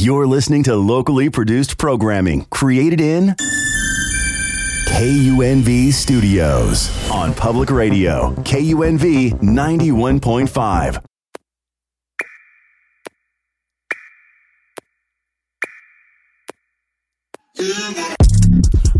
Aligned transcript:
You're 0.00 0.28
listening 0.28 0.62
to 0.62 0.76
locally 0.76 1.28
produced 1.28 1.76
programming 1.76 2.44
created 2.50 3.00
in 3.00 3.34
KUNV 4.90 5.92
Studios 5.92 7.10
on 7.10 7.34
Public 7.34 7.68
Radio, 7.68 8.32
KUNV 8.44 9.40
91.5. 9.40 11.02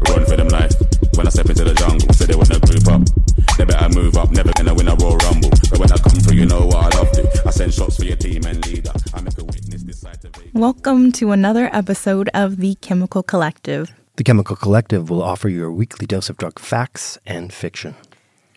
Run 0.08 0.26
for 0.26 0.36
them 0.36 0.48
life. 0.48 0.72
When 1.14 1.28
I 1.28 1.30
step 1.30 1.48
into 1.48 1.62
the 1.62 1.74
jungle, 1.74 2.12
say 2.12 2.26
they 2.26 2.34
wanna 2.34 2.58
group 2.58 2.88
up. 2.88 3.02
They 3.56 3.64
better 3.64 3.88
move 3.96 4.16
up, 4.16 4.32
never 4.32 4.50
gonna 4.52 4.74
win 4.74 4.88
a 4.88 4.96
Royal 4.96 5.16
Rumble. 5.18 5.50
But 5.70 5.78
when 5.78 5.92
I 5.92 5.96
come 5.96 6.18
through, 6.18 6.34
you 6.34 6.46
know 6.46 6.66
what 6.66 6.92
I 6.92 6.98
love 6.98 7.12
to. 7.12 7.42
I 7.46 7.50
send 7.50 7.72
shots 7.72 7.98
for 7.98 8.04
your 8.04 8.16
team 8.16 8.42
and 8.46 8.66
leader. 8.66 8.90
I 9.14 9.20
make 9.20 9.38
a 9.38 9.44
be. 9.44 9.57
Welcome 10.52 11.12
to 11.12 11.32
another 11.32 11.70
episode 11.72 12.30
of 12.34 12.56
The 12.56 12.76
Chemical 12.76 13.22
Collective. 13.22 13.92
The 14.16 14.24
Chemical 14.24 14.56
Collective 14.56 15.10
will 15.10 15.22
offer 15.22 15.48
you 15.48 15.66
a 15.66 15.70
weekly 15.70 16.06
dose 16.06 16.28
of 16.28 16.36
drug 16.36 16.58
facts 16.58 17.18
and 17.26 17.52
fiction. 17.52 17.94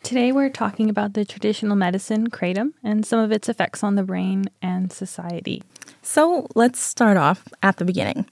Today 0.04 0.32
we're 0.32 0.50
talking 0.50 0.90
about 0.90 1.14
the 1.14 1.26
traditional 1.26 1.76
medicine, 1.76 2.30
kratom, 2.30 2.74
and 2.84 3.06
some 3.06 3.20
of 3.20 3.32
its 3.32 3.50
effects 3.50 3.84
on 3.84 3.96
the 3.96 4.04
brain 4.04 4.46
and 4.62 4.92
society. 4.92 5.62
So 6.02 6.48
let's 6.56 6.80
start 6.80 7.18
off 7.18 7.48
at 7.62 7.78
the 7.78 7.86
beginning. 7.86 8.26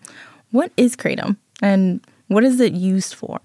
What 0.51 0.71
is 0.77 0.95
kratom 0.95 1.37
and 1.61 2.05
what 2.27 2.43
is 2.43 2.59
it 2.59 2.73
used 2.73 3.13
for? 3.13 3.39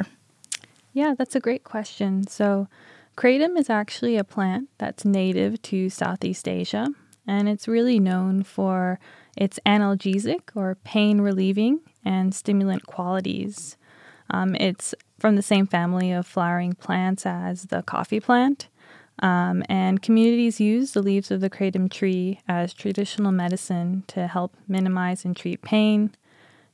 Yeah, 0.93 1.15
that's 1.19 1.35
a 1.35 1.41
great 1.41 1.65
question. 1.65 2.27
So, 2.27 2.69
kratom 3.17 3.59
is 3.59 3.69
actually 3.69 4.17
a 4.17 4.25
plant 4.25 4.69
that's 4.79 5.05
native 5.05 5.61
to 5.63 5.91
Southeast 5.91 6.49
Asia, 6.49 6.89
and 7.27 7.49
it's 7.49 7.69
really 7.69 7.99
known 7.99 8.43
for 8.43 8.99
its 9.37 9.59
analgesic 9.67 10.51
or 10.55 10.77
pain 10.85 11.21
relieving 11.21 11.81
and 12.05 12.35
stimulant 12.35 12.87
qualities. 12.87 13.77
Um, 14.31 14.55
it's 14.57 14.95
from 15.19 15.37
the 15.37 15.43
same 15.43 15.67
family 15.67 16.13
of 16.13 16.27
flowering 16.27 16.75
plants 16.75 17.27
as 17.27 17.65
the 17.65 17.83
coffee 17.83 18.21
plant. 18.21 18.69
Um, 19.21 19.63
and 19.69 20.03
communities 20.03 20.61
use 20.61 20.93
the 20.93 21.03
leaves 21.03 21.31
of 21.31 21.41
the 21.41 21.51
kratom 21.51 21.91
tree 21.91 22.41
as 22.49 22.75
traditional 22.75 23.33
medicine 23.33 24.03
to 24.09 24.27
help 24.27 24.55
minimize 24.67 25.25
and 25.25 25.37
treat 25.37 25.63
pain, 25.63 26.15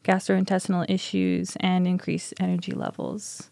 gastrointestinal 0.05 0.89
issues, 0.89 1.57
and 1.61 1.87
increase 1.87 2.33
energy 2.41 2.73
levels. 2.73 3.50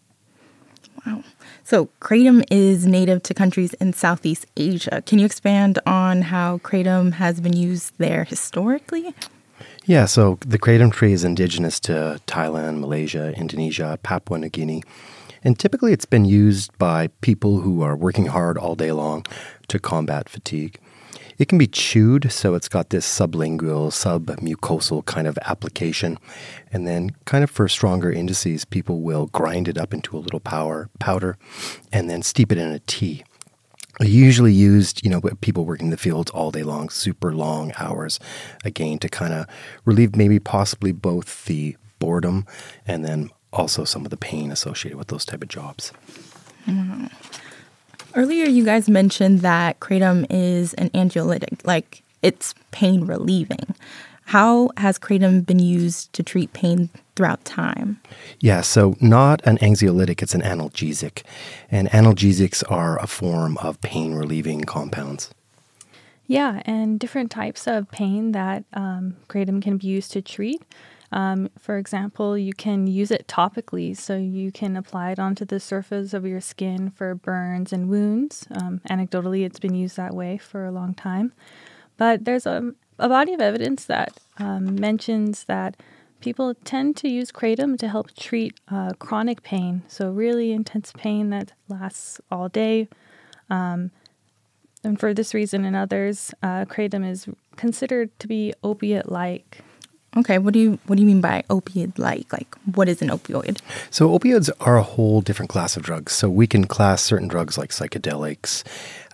Wow. 1.05 1.23
So, 1.63 1.89
kratom 2.01 2.43
is 2.51 2.85
native 2.85 3.23
to 3.23 3.33
countries 3.33 3.73
in 3.75 3.93
Southeast 3.93 4.45
Asia. 4.57 5.01
Can 5.05 5.19
you 5.19 5.25
expand 5.25 5.79
on 5.85 6.23
how 6.23 6.57
kratom 6.59 7.13
has 7.13 7.39
been 7.39 7.53
used 7.53 7.93
there 7.97 8.23
historically? 8.23 9.13
Yeah, 9.85 10.05
so 10.05 10.37
the 10.45 10.59
kratom 10.59 10.91
tree 10.91 11.13
is 11.13 11.23
indigenous 11.23 11.79
to 11.81 12.21
Thailand, 12.27 12.79
Malaysia, 12.79 13.33
Indonesia, 13.35 13.97
Papua 14.03 14.39
New 14.39 14.49
Guinea. 14.49 14.83
And 15.43 15.57
typically 15.57 15.93
it's 15.93 16.05
been 16.05 16.25
used 16.25 16.77
by 16.77 17.07
people 17.21 17.61
who 17.61 17.81
are 17.81 17.95
working 17.95 18.27
hard 18.27 18.57
all 18.57 18.75
day 18.75 18.91
long 18.91 19.25
to 19.69 19.79
combat 19.79 20.27
fatigue. 20.27 20.79
It 21.39 21.47
can 21.47 21.57
be 21.57 21.67
chewed, 21.67 22.33
so 22.33 22.53
it's 22.53 22.67
got 22.67 22.89
this 22.89 23.07
sublingual, 23.07 23.91
submucosal 23.91 25.05
kind 25.05 25.25
of 25.25 25.39
application. 25.45 26.17
And 26.73 26.85
then, 26.85 27.11
kind 27.23 27.45
of 27.45 27.49
for 27.49 27.69
stronger 27.69 28.11
indices, 28.11 28.65
people 28.65 28.99
will 28.99 29.27
grind 29.27 29.69
it 29.69 29.77
up 29.77 29.93
into 29.93 30.17
a 30.17 30.19
little 30.19 30.41
power, 30.41 30.89
powder 30.99 31.37
and 31.93 32.09
then 32.09 32.23
steep 32.23 32.51
it 32.51 32.57
in 32.57 32.67
a 32.71 32.79
tea. 32.79 33.23
Usually 34.01 34.53
used, 34.53 35.03
you 35.03 35.09
know, 35.09 35.21
people 35.41 35.63
working 35.63 35.87
in 35.87 35.91
the 35.91 35.97
fields 35.97 36.29
all 36.31 36.51
day 36.51 36.63
long, 36.63 36.89
super 36.89 37.33
long 37.33 37.71
hours, 37.77 38.19
again, 38.65 38.99
to 38.99 39.07
kind 39.07 39.33
of 39.33 39.45
relieve 39.85 40.17
maybe 40.17 40.39
possibly 40.39 40.91
both 40.91 41.45
the 41.45 41.77
boredom 41.99 42.45
and 42.85 43.05
then 43.05 43.29
also 43.51 43.85
some 43.85 44.03
of 44.03 44.11
the 44.11 44.17
pain 44.17 44.51
associated 44.51 44.97
with 44.97 45.07
those 45.07 45.25
type 45.25 45.41
of 45.41 45.49
jobs. 45.49 45.93
Mm-hmm. 46.67 47.07
Earlier, 48.15 48.45
you 48.45 48.65
guys 48.65 48.89
mentioned 48.89 49.39
that 49.41 49.79
kratom 49.79 50.25
is 50.29 50.73
an 50.75 50.89
anxiolytic, 50.91 51.65
like 51.65 52.03
it's 52.21 52.55
pain 52.71 53.05
relieving. 53.05 53.75
How 54.25 54.69
has 54.77 54.99
kratom 54.99 55.45
been 55.45 55.59
used 55.59 56.11
to 56.13 56.23
treat 56.23 56.53
pain 56.53 56.89
throughout 57.15 57.43
time? 57.45 57.99
Yeah, 58.39 58.61
so 58.61 58.95
not 58.99 59.41
an 59.45 59.57
anxiolytic, 59.57 60.21
it's 60.21 60.35
an 60.35 60.41
analgesic. 60.41 61.23
And 61.71 61.89
analgesics 61.89 62.63
are 62.69 62.99
a 62.99 63.07
form 63.07 63.57
of 63.57 63.79
pain 63.81 64.13
relieving 64.13 64.65
compounds. 64.65 65.31
Yeah, 66.27 66.61
and 66.65 66.99
different 66.99 67.31
types 67.31 67.67
of 67.67 67.89
pain 67.89 68.33
that 68.33 68.63
um, 68.73 69.17
kratom 69.29 69.61
can 69.61 69.77
be 69.77 69.87
used 69.87 70.11
to 70.11 70.21
treat. 70.21 70.61
Um, 71.11 71.49
for 71.57 71.77
example, 71.77 72.37
you 72.37 72.53
can 72.53 72.85
use 72.85 73.09
it 73.11 73.27
topically, 73.27 73.97
so 73.97 74.15
you 74.15 74.51
can 74.51 74.77
apply 74.77 75.11
it 75.11 75.19
onto 75.19 75.45
the 75.45 75.59
surface 75.59 76.13
of 76.13 76.25
your 76.25 76.41
skin 76.41 76.91
for 76.91 77.15
burns 77.15 77.73
and 77.73 77.89
wounds. 77.89 78.47
Um, 78.51 78.81
anecdotally, 78.89 79.43
it's 79.43 79.59
been 79.59 79.73
used 79.73 79.97
that 79.97 80.13
way 80.13 80.37
for 80.37 80.65
a 80.65 80.71
long 80.71 80.93
time. 80.93 81.33
But 81.97 82.25
there's 82.25 82.45
a, 82.45 82.73
a 82.99 83.09
body 83.09 83.33
of 83.33 83.41
evidence 83.41 83.85
that 83.85 84.19
um, 84.37 84.75
mentions 84.75 85.45
that 85.45 85.75
people 86.21 86.53
tend 86.63 86.95
to 86.97 87.09
use 87.09 87.31
kratom 87.31 87.77
to 87.79 87.87
help 87.87 88.13
treat 88.15 88.59
uh, 88.69 88.91
chronic 88.99 89.41
pain, 89.41 89.83
so 89.87 90.11
really 90.11 90.51
intense 90.51 90.93
pain 90.95 91.29
that 91.31 91.53
lasts 91.67 92.21
all 92.31 92.49
day. 92.49 92.87
Um, 93.49 93.91
and 94.83 94.99
for 94.99 95.13
this 95.13 95.33
reason 95.33 95.65
and 95.65 95.75
others, 95.75 96.33
uh, 96.43 96.65
kratom 96.65 97.09
is 97.09 97.27
considered 97.55 98.17
to 98.19 98.27
be 98.27 98.53
opiate 98.63 99.11
like. 99.11 99.61
Okay, 100.17 100.39
what 100.39 100.53
do 100.53 100.59
you 100.59 100.79
what 100.87 100.95
do 100.95 101.01
you 101.01 101.07
mean 101.07 101.21
by 101.21 101.43
opioid 101.49 101.99
like? 101.99 102.31
Like 102.33 102.55
what 102.73 102.89
is 102.89 103.01
an 103.01 103.09
opioid? 103.09 103.59
So, 103.91 104.09
opioids 104.17 104.49
are 104.59 104.77
a 104.77 104.83
whole 104.83 105.21
different 105.21 105.49
class 105.49 105.77
of 105.77 105.83
drugs. 105.83 106.13
So, 106.13 106.29
we 106.29 106.47
can 106.47 106.65
class 106.65 107.03
certain 107.03 107.27
drugs 107.27 107.59
like 107.59 107.69
psychedelics, 107.69 108.63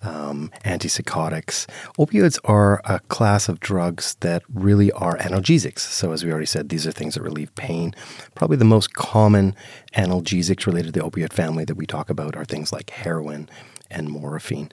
um, 0.03 0.51
antipsychotics. 0.63 1.67
Opioids 1.99 2.39
are 2.45 2.81
a 2.85 2.99
class 3.09 3.49
of 3.49 3.59
drugs 3.59 4.15
that 4.21 4.43
really 4.53 4.89
are 4.93 5.17
analgesics. 5.17 5.79
So, 5.79 6.13
as 6.13 6.23
we 6.23 6.31
already 6.31 6.45
said, 6.45 6.69
these 6.69 6.87
are 6.87 6.93
things 6.93 7.15
that 7.15 7.23
relieve 7.23 7.53
pain. 7.55 7.93
Probably 8.33 8.55
the 8.55 8.63
most 8.63 8.93
common 8.93 9.53
analgesics 9.97 10.65
related 10.65 10.93
to 10.93 10.99
the 10.99 11.05
opioid 11.05 11.33
family 11.33 11.65
that 11.65 11.75
we 11.75 11.85
talk 11.85 12.09
about 12.09 12.37
are 12.37 12.45
things 12.45 12.71
like 12.71 12.89
heroin 12.91 13.49
and 13.95 14.09
morphine. 14.09 14.69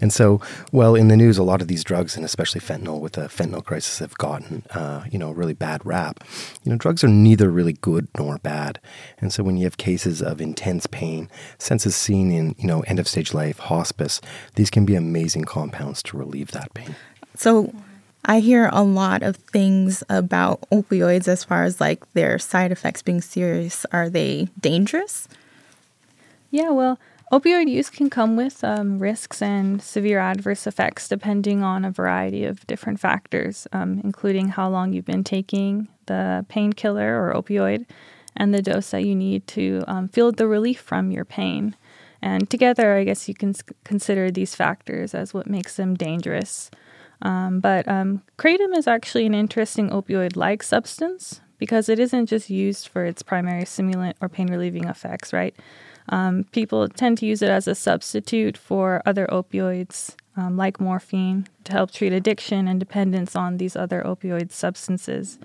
And 0.00 0.12
so, 0.12 0.40
well, 0.72 0.94
in 0.94 1.08
the 1.08 1.16
news, 1.16 1.38
a 1.38 1.42
lot 1.42 1.62
of 1.62 1.68
these 1.68 1.84
drugs, 1.84 2.16
and 2.16 2.24
especially 2.24 2.60
fentanyl, 2.60 3.00
with 3.00 3.14
the 3.14 3.22
fentanyl 3.22 3.64
crisis, 3.64 4.00
have 4.00 4.18
gotten, 4.18 4.64
uh, 4.70 5.04
you 5.10 5.18
know, 5.18 5.30
a 5.30 5.34
really 5.34 5.54
bad 5.54 5.80
rap. 5.86 6.22
You 6.62 6.72
know, 6.72 6.76
drugs 6.76 7.04
are 7.04 7.08
neither 7.08 7.50
really 7.50 7.74
good 7.74 8.08
nor 8.18 8.38
bad. 8.38 8.80
And 9.18 9.32
so, 9.32 9.42
when 9.42 9.56
you 9.56 9.64
have 9.64 9.76
cases 9.76 10.20
of 10.20 10.40
intense 10.40 10.86
pain, 10.86 11.30
senses 11.58 11.96
seen 11.96 12.32
in, 12.32 12.54
you 12.58 12.66
know, 12.66 12.80
end 12.82 12.98
of 12.98 13.08
stage 13.08 13.32
life, 13.32 13.58
hospice, 13.58 14.20
these 14.56 14.70
can 14.70 14.84
be 14.84 14.96
amazing 14.96 15.44
compounds 15.44 16.02
to 16.04 16.18
relieve 16.18 16.50
that 16.50 16.74
pain. 16.74 16.96
So, 17.36 17.72
I 18.26 18.40
hear 18.40 18.70
a 18.72 18.82
lot 18.82 19.22
of 19.22 19.36
things 19.36 20.02
about 20.08 20.62
opioids 20.72 21.28
as 21.28 21.44
far 21.44 21.64
as 21.64 21.80
like 21.80 22.10
their 22.14 22.38
side 22.38 22.72
effects 22.72 23.02
being 23.02 23.20
serious. 23.20 23.84
Are 23.92 24.08
they 24.08 24.48
dangerous? 24.58 25.28
Yeah, 26.50 26.70
well, 26.70 26.98
opioid 27.34 27.68
use 27.68 27.90
can 27.90 28.08
come 28.08 28.36
with 28.36 28.62
um, 28.62 29.00
risks 29.00 29.42
and 29.42 29.82
severe 29.82 30.20
adverse 30.20 30.66
effects 30.68 31.08
depending 31.08 31.64
on 31.64 31.84
a 31.84 31.90
variety 31.90 32.44
of 32.44 32.64
different 32.68 33.00
factors, 33.00 33.66
um, 33.72 34.00
including 34.04 34.48
how 34.48 34.68
long 34.68 34.92
you've 34.92 35.04
been 35.04 35.24
taking 35.24 35.88
the 36.06 36.46
painkiller 36.48 37.20
or 37.20 37.34
opioid 37.34 37.86
and 38.36 38.54
the 38.54 38.62
dose 38.62 38.90
that 38.90 39.04
you 39.04 39.16
need 39.16 39.46
to 39.48 39.82
um, 39.88 40.08
feel 40.08 40.30
the 40.30 40.46
relief 40.46 40.80
from 40.80 41.10
your 41.10 41.24
pain. 41.24 41.74
And 42.22 42.48
together, 42.48 42.94
I 42.94 43.04
guess 43.04 43.28
you 43.28 43.34
can 43.34 43.52
consider 43.82 44.30
these 44.30 44.54
factors 44.54 45.12
as 45.12 45.34
what 45.34 45.48
makes 45.48 45.76
them 45.76 45.94
dangerous. 45.94 46.70
Um, 47.20 47.58
but 47.58 47.88
um, 47.88 48.22
kratom 48.38 48.76
is 48.76 48.86
actually 48.86 49.26
an 49.26 49.34
interesting 49.34 49.90
opioid 49.90 50.36
like 50.36 50.62
substance 50.62 51.40
because 51.58 51.88
it 51.88 51.98
isn't 51.98 52.26
just 52.26 52.48
used 52.48 52.88
for 52.88 53.04
its 53.04 53.22
primary 53.22 53.64
stimulant 53.64 54.16
or 54.20 54.28
pain 54.28 54.48
relieving 54.48 54.84
effects, 54.84 55.32
right? 55.32 55.54
Um, 56.08 56.44
people 56.52 56.88
tend 56.88 57.18
to 57.18 57.26
use 57.26 57.42
it 57.42 57.50
as 57.50 57.66
a 57.66 57.74
substitute 57.74 58.56
for 58.56 59.02
other 59.06 59.26
opioids 59.26 60.14
um, 60.36 60.56
like 60.56 60.80
morphine 60.80 61.46
to 61.64 61.72
help 61.72 61.90
treat 61.90 62.12
addiction 62.12 62.68
and 62.68 62.78
dependence 62.78 63.36
on 63.36 63.56
these 63.56 63.76
other 63.76 64.02
opioid 64.02 64.50
substances. 64.50 65.38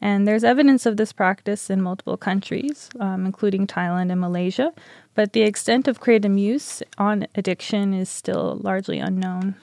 And 0.00 0.28
there's 0.28 0.44
evidence 0.44 0.84
of 0.84 0.96
this 0.96 1.12
practice 1.12 1.70
in 1.70 1.80
multiple 1.80 2.16
countries, 2.16 2.90
um, 3.00 3.24
including 3.24 3.66
Thailand 3.66 4.12
and 4.12 4.20
Malaysia, 4.20 4.72
but 5.14 5.32
the 5.32 5.42
extent 5.42 5.88
of 5.88 6.00
kratom 6.00 6.38
use 6.38 6.82
on 6.98 7.26
addiction 7.34 7.94
is 7.94 8.10
still 8.10 8.58
largely 8.60 8.98
unknown. 8.98 9.54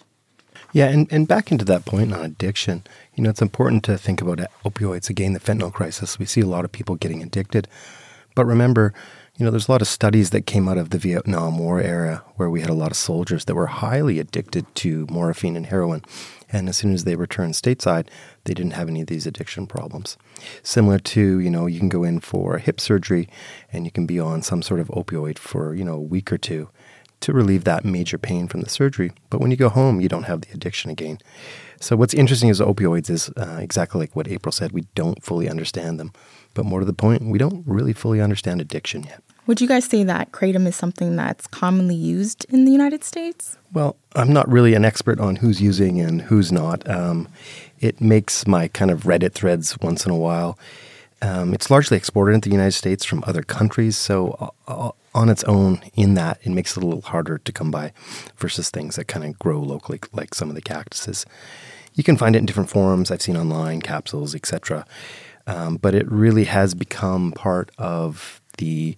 Yeah, 0.74 0.88
and, 0.88 1.12
and 1.12 1.28
back 1.28 1.52
into 1.52 1.66
that 1.66 1.86
point 1.86 2.14
on 2.14 2.24
addiction, 2.24 2.84
you 3.16 3.24
know, 3.24 3.30
it's 3.30 3.42
important 3.42 3.84
to 3.84 3.98
think 3.98 4.22
about 4.22 4.40
opioids. 4.64 5.10
Again, 5.10 5.34
the 5.34 5.40
fentanyl 5.40 5.72
crisis, 5.72 6.18
we 6.18 6.26
see 6.26 6.42
a 6.42 6.48
lot 6.48 6.66
of 6.66 6.72
people 6.72 6.96
getting 6.96 7.22
addicted. 7.22 7.68
But 8.36 8.46
remember, 8.46 8.94
you 9.42 9.46
know, 9.46 9.50
there's 9.50 9.68
a 9.68 9.72
lot 9.72 9.82
of 9.82 9.88
studies 9.88 10.30
that 10.30 10.46
came 10.46 10.70
out 10.70 10.78
of 10.78 10.92
the 10.92 11.00
Vietnam 11.00 11.58
War 11.58 11.82
era 11.82 12.24
where 12.36 12.52
we 12.52 12.62
had 12.62 12.70
a 12.70 12.76
lot 12.76 12.92
of 12.92 12.96
soldiers 12.98 13.46
that 13.46 13.56
were 13.56 13.66
highly 13.66 14.20
addicted 14.20 14.68
to 14.76 15.08
morphine 15.10 15.56
and 15.56 15.66
heroin. 15.66 16.04
And 16.52 16.70
as 16.70 16.78
soon 16.78 16.94
as 16.94 17.06
they 17.06 17.16
returned 17.16 17.56
stateside, 17.56 18.08
they 18.44 18.54
didn't 18.54 18.74
have 18.74 18.88
any 18.88 19.02
of 19.02 19.08
these 19.08 19.26
addiction 19.26 19.66
problems. 19.66 20.16
Similar 20.62 21.00
to, 21.00 21.40
you 21.40 21.50
know, 21.50 21.66
you 21.66 21.80
can 21.80 21.90
go 21.90 22.04
in 22.04 22.20
for 22.20 22.60
hip 22.60 22.80
surgery 22.80 23.28
and 23.74 23.84
you 23.84 23.90
can 23.90 24.06
be 24.06 24.20
on 24.20 24.44
some 24.44 24.62
sort 24.62 24.80
of 24.80 24.90
opioid 24.90 25.40
for, 25.40 25.74
you 25.74 25.84
know, 25.84 25.96
a 25.96 26.00
week 26.00 26.32
or 26.32 26.38
two 26.38 26.70
to 27.22 27.34
relieve 27.34 27.64
that 27.64 27.84
major 27.84 28.20
pain 28.20 28.48
from 28.48 28.62
the 28.62 28.70
surgery. 28.70 29.12
But 29.32 29.42
when 29.42 29.50
you 29.50 29.58
go 29.58 29.70
home, 29.70 30.02
you 30.02 30.08
don't 30.08 30.24
have 30.24 30.42
the 30.42 30.54
addiction 30.54 30.92
again. 30.92 31.18
So 31.80 31.96
what's 31.96 32.14
interesting 32.14 32.50
is 32.50 32.60
opioids 32.60 33.10
is 33.10 33.30
uh, 33.38 33.58
exactly 33.60 34.02
like 34.02 34.16
what 34.16 34.28
April 34.28 34.52
said. 34.52 34.72
We 34.72 34.86
don't 34.94 35.24
fully 35.24 35.50
understand 35.50 36.00
them. 36.00 36.14
But 36.54 36.66
more 36.66 36.80
to 36.80 36.86
the 36.86 36.94
point, 36.94 37.24
we 37.24 37.40
don't 37.40 37.66
really 37.66 37.94
fully 37.94 38.22
understand 38.22 38.62
addiction 38.62 39.04
yet. 39.04 39.24
Would 39.48 39.60
you 39.60 39.68
guys 39.68 39.86
say 39.86 40.04
that 40.04 40.32
kratom 40.32 40.68
is 40.68 40.76
something 40.76 41.16
that's 41.16 41.48
commonly 41.48 41.96
used 41.96 42.46
in 42.50 42.66
the 42.66 42.72
United 42.72 43.04
States? 43.04 43.58
Well, 43.74 43.96
I'm 44.16 44.32
not 44.32 44.50
really 44.50 44.76
an 44.76 44.86
expert 44.86 45.20
on 45.20 45.38
who's 45.38 45.62
using 45.62 46.00
and 46.00 46.22
who's 46.22 46.52
not. 46.52 46.88
Um, 46.90 47.28
it 47.80 48.00
makes 48.00 48.46
my 48.46 48.68
kind 48.68 48.92
of 48.92 49.04
Reddit 49.04 49.34
threads 49.34 49.78
once 49.80 50.06
in 50.06 50.12
a 50.12 50.18
while. 50.18 50.60
Um, 51.24 51.54
it's 51.54 51.70
largely 51.70 51.98
exported 51.98 52.34
into 52.34 52.50
the 52.50 52.56
United 52.56 52.74
States 52.74 53.04
from 53.04 53.24
other 53.26 53.44
countries, 53.44 53.98
so 53.98 54.54
uh, 54.68 54.88
uh, 54.88 54.92
on 55.14 55.30
its 55.30 55.44
own, 55.44 55.82
in 55.94 56.14
that, 56.16 56.40
it 56.44 56.50
makes 56.50 56.76
it 56.76 56.84
a 56.84 56.86
little 56.86 57.02
harder 57.02 57.38
to 57.38 57.52
come 57.52 57.70
by 57.70 57.94
versus 58.38 58.70
things 58.70 58.96
that 58.96 59.08
kind 59.08 59.26
of 59.26 59.38
grow 59.38 59.60
locally, 59.60 60.00
like 60.14 60.34
some 60.34 60.50
of 60.50 60.56
the 60.56 60.62
cactuses. 60.62 61.26
You 61.94 62.04
can 62.04 62.18
find 62.18 62.36
it 62.36 62.40
in 62.40 62.46
different 62.46 62.70
forms. 62.70 63.12
I've 63.12 63.22
seen 63.22 63.38
online 63.38 63.82
capsules, 63.82 64.34
etc. 64.34 64.86
Um, 65.46 65.78
but 65.78 65.94
it 65.94 66.10
really 66.12 66.46
has 66.46 66.74
become 66.74 67.34
part 67.34 67.72
of 67.78 68.42
the 68.58 68.96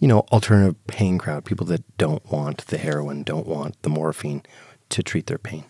you 0.00 0.08
know, 0.08 0.20
alternative 0.32 0.76
pain 0.86 1.18
crowd, 1.18 1.44
people 1.44 1.66
that 1.66 1.84
don't 1.98 2.24
want 2.32 2.66
the 2.66 2.78
heroin, 2.78 3.22
don't 3.22 3.46
want 3.46 3.80
the 3.82 3.90
morphine 3.90 4.42
to 4.88 5.02
treat 5.02 5.26
their 5.26 5.38
pain. 5.38 5.64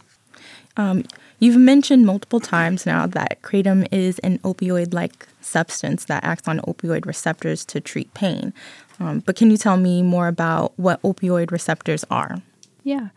Um, 0.77 1.05
you've 1.41 1.57
mentioned 1.57 2.07
multiple 2.07 2.41
times 2.41 2.87
now 2.87 3.07
that 3.09 3.43
kratom 3.43 3.87
is 3.93 4.19
an 4.21 4.39
opioid 4.39 4.95
like 4.95 5.27
substance 5.41 6.05
that 6.07 6.25
acts 6.25 6.47
on 6.47 6.61
opioid 6.61 7.07
receptors 7.07 7.65
to 7.67 7.81
treat 7.81 8.15
pain. 8.15 8.55
Um, 9.01 9.19
but 9.21 9.37
can 9.37 9.51
you 9.51 9.57
tell 9.57 9.77
me 9.77 10.03
more 10.03 10.29
about 10.29 10.73
what 10.79 11.03
opioid 11.03 11.51
receptors 11.51 12.05
are? 12.11 12.37
Yeah. 12.85 13.09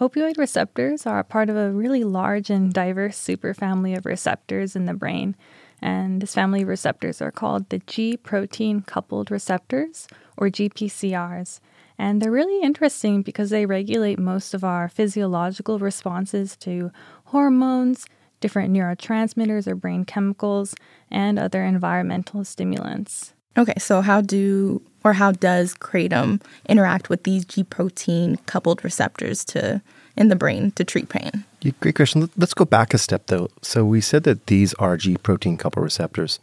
Opioid 0.00 0.36
receptors 0.36 1.06
are 1.06 1.20
a 1.20 1.24
part 1.24 1.48
of 1.48 1.56
a 1.56 1.70
really 1.70 2.04
large 2.04 2.50
and 2.50 2.72
diverse 2.72 3.18
superfamily 3.18 3.96
of 3.96 4.04
receptors 4.04 4.76
in 4.76 4.86
the 4.86 4.92
brain. 4.92 5.36
And 5.80 6.20
this 6.20 6.34
family 6.34 6.62
of 6.62 6.68
receptors 6.68 7.22
are 7.22 7.30
called 7.30 7.68
the 7.68 7.78
G 7.86 8.16
protein 8.16 8.82
coupled 8.82 9.30
receptors, 9.30 10.08
or 10.36 10.48
GPCRs. 10.48 11.60
And 11.98 12.20
they're 12.20 12.30
really 12.30 12.62
interesting 12.62 13.22
because 13.22 13.50
they 13.50 13.66
regulate 13.66 14.18
most 14.18 14.54
of 14.54 14.64
our 14.64 14.88
physiological 14.88 15.78
responses 15.78 16.56
to 16.58 16.90
hormones, 17.26 18.06
different 18.40 18.72
neurotransmitters 18.72 19.66
or 19.66 19.74
brain 19.74 20.04
chemicals, 20.04 20.74
and 21.10 21.38
other 21.38 21.64
environmental 21.64 22.44
stimulants. 22.44 23.32
Okay, 23.58 23.74
so 23.78 24.02
how 24.02 24.20
do 24.20 24.82
or 25.02 25.14
how 25.14 25.32
does 25.32 25.74
kratom 25.74 26.42
interact 26.68 27.08
with 27.08 27.22
these 27.22 27.44
G 27.44 27.62
protein 27.62 28.36
coupled 28.46 28.84
receptors 28.84 29.44
to 29.46 29.80
in 30.16 30.28
the 30.28 30.36
brain 30.36 30.72
to 30.72 30.84
treat 30.84 31.08
pain? 31.08 31.44
Yeah, 31.62 31.72
great 31.80 31.94
question. 31.94 32.28
Let's 32.36 32.54
go 32.54 32.64
back 32.64 32.92
a 32.92 32.98
step 32.98 33.28
though. 33.28 33.48
So 33.62 33.84
we 33.84 34.00
said 34.00 34.24
that 34.24 34.46
these 34.48 34.74
are 34.74 34.96
G 34.96 35.16
protein 35.16 35.56
coupled 35.56 35.84
receptors. 35.84 36.38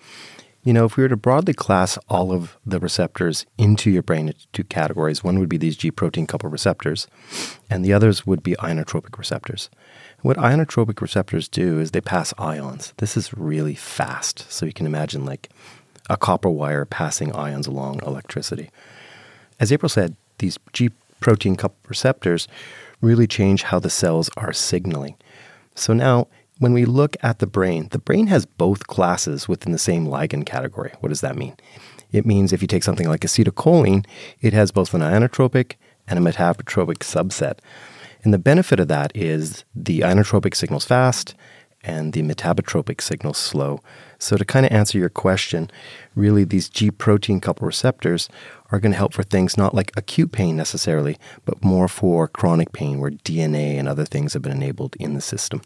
You 0.63 0.71
know, 0.71 0.85
if 0.85 0.95
we 0.95 1.03
were 1.03 1.09
to 1.09 1.17
broadly 1.17 1.53
class 1.53 1.97
all 2.07 2.31
of 2.31 2.57
the 2.65 2.79
receptors 2.79 3.45
into 3.57 3.91
your 3.91 4.01
brain 4.01 4.29
into 4.29 4.47
two 4.53 4.63
categories, 4.63 5.21
one 5.21 5.39
would 5.39 5.49
be 5.49 5.57
these 5.57 5.75
G 5.75 5.91
protein 5.91 6.25
coupled 6.25 6.53
receptors, 6.53 7.05
and 7.69 7.83
the 7.83 7.91
others 7.91 8.25
would 8.25 8.41
be 8.41 8.55
ionotropic 8.55 9.17
receptors. 9.17 9.69
What 10.21 10.37
ionotropic 10.37 11.01
receptors 11.01 11.49
do 11.49 11.81
is 11.81 11.91
they 11.91 11.99
pass 11.99 12.33
ions. 12.37 12.93
This 12.97 13.17
is 13.17 13.33
really 13.33 13.75
fast. 13.75 14.49
So 14.49 14.65
you 14.65 14.71
can 14.71 14.85
imagine 14.85 15.25
like 15.25 15.49
a 16.09 16.15
copper 16.15 16.49
wire 16.49 16.85
passing 16.85 17.35
ions 17.35 17.67
along 17.67 17.99
electricity. 18.05 18.71
As 19.59 19.69
April 19.71 19.89
said, 19.89 20.15
these 20.37 20.57
G 20.71 20.91
protein 21.19 21.57
coupled 21.57 21.89
receptors 21.89 22.47
really 23.01 23.27
change 23.27 23.63
how 23.63 23.79
the 23.79 23.89
cells 23.89 24.29
are 24.37 24.53
signaling. 24.53 25.15
So 25.75 25.91
now 25.91 26.27
when 26.59 26.73
we 26.73 26.85
look 26.85 27.17
at 27.21 27.39
the 27.39 27.47
brain, 27.47 27.87
the 27.91 27.99
brain 27.99 28.27
has 28.27 28.45
both 28.45 28.87
classes 28.87 29.47
within 29.47 29.71
the 29.71 29.77
same 29.77 30.05
ligand 30.05 30.45
category. 30.45 30.93
What 30.99 31.09
does 31.09 31.21
that 31.21 31.35
mean? 31.35 31.55
It 32.11 32.25
means 32.25 32.53
if 32.53 32.61
you 32.61 32.67
take 32.67 32.83
something 32.83 33.07
like 33.07 33.21
acetylcholine, 33.21 34.05
it 34.39 34.53
has 34.53 34.71
both 34.71 34.93
an 34.93 35.01
ionotropic 35.01 35.73
and 36.07 36.19
a 36.19 36.31
metabotropic 36.31 36.99
subset. 36.99 37.59
And 38.23 38.33
the 38.33 38.39
benefit 38.39 38.79
of 38.79 38.87
that 38.87 39.11
is 39.15 39.65
the 39.75 40.01
ionotropic 40.01 40.55
signal's 40.55 40.85
fast 40.85 41.35
and 41.83 42.13
the 42.13 42.21
metabotropic 42.21 43.01
signal's 43.01 43.37
slow. 43.37 43.81
So, 44.17 44.37
to 44.37 44.45
kind 44.45 44.65
of 44.65 44.71
answer 44.71 44.97
your 44.97 45.09
question, 45.09 45.69
really 46.15 46.45
these 46.45 46.69
G 46.69 46.91
protein 46.91 47.41
coupled 47.41 47.67
receptors 47.67 48.29
are 48.71 48.79
going 48.79 48.93
to 48.93 48.97
help 48.97 49.13
for 49.13 49.23
things 49.23 49.57
not 49.57 49.75
like 49.75 49.91
acute 49.97 50.31
pain 50.31 50.55
necessarily, 50.55 51.17
but 51.43 51.63
more 51.63 51.89
for 51.89 52.29
chronic 52.29 52.71
pain 52.71 52.99
where 52.99 53.11
DNA 53.11 53.77
and 53.77 53.89
other 53.89 54.05
things 54.05 54.31
have 54.31 54.41
been 54.41 54.53
enabled 54.53 54.95
in 54.97 55.13
the 55.13 55.21
system. 55.21 55.61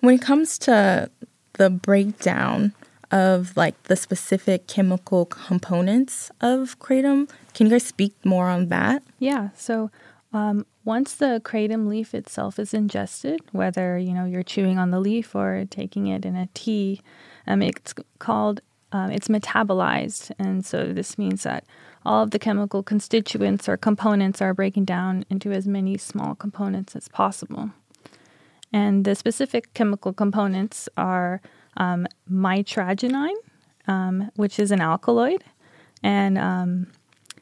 When 0.00 0.14
it 0.14 0.22
comes 0.22 0.58
to 0.60 1.10
the 1.54 1.70
breakdown 1.70 2.72
of 3.10 3.56
like 3.56 3.80
the 3.84 3.96
specific 3.96 4.66
chemical 4.66 5.26
components 5.26 6.30
of 6.40 6.78
kratom, 6.78 7.30
can 7.54 7.66
you 7.66 7.72
guys 7.72 7.84
speak 7.84 8.14
more 8.24 8.48
on 8.48 8.68
that? 8.68 9.02
Yeah. 9.18 9.50
So 9.56 9.90
um, 10.32 10.66
once 10.84 11.14
the 11.14 11.40
kratom 11.44 11.88
leaf 11.88 12.14
itself 12.14 12.58
is 12.58 12.74
ingested, 12.74 13.40
whether 13.52 13.98
you 13.98 14.12
know 14.12 14.24
you're 14.24 14.42
chewing 14.42 14.78
on 14.78 14.90
the 14.90 15.00
leaf 15.00 15.34
or 15.34 15.66
taking 15.70 16.06
it 16.08 16.24
in 16.24 16.36
a 16.36 16.48
tea, 16.54 17.00
um, 17.46 17.62
it's 17.62 17.94
called 18.18 18.60
um, 18.92 19.10
it's 19.10 19.28
metabolized, 19.28 20.30
and 20.38 20.64
so 20.64 20.92
this 20.92 21.18
means 21.18 21.42
that 21.42 21.64
all 22.04 22.22
of 22.22 22.30
the 22.30 22.38
chemical 22.38 22.82
constituents 22.82 23.68
or 23.68 23.76
components 23.76 24.40
are 24.40 24.54
breaking 24.54 24.84
down 24.84 25.24
into 25.28 25.50
as 25.52 25.66
many 25.66 25.98
small 25.98 26.34
components 26.34 26.94
as 26.94 27.08
possible. 27.08 27.70
And 28.72 29.04
the 29.04 29.14
specific 29.14 29.72
chemical 29.74 30.12
components 30.12 30.88
are 30.96 31.40
um, 31.76 32.06
mitragynine, 32.30 33.36
um, 33.86 34.30
which 34.36 34.58
is 34.58 34.70
an 34.70 34.80
alkaloid, 34.80 35.42
and 36.02 36.36
um, 36.36 36.88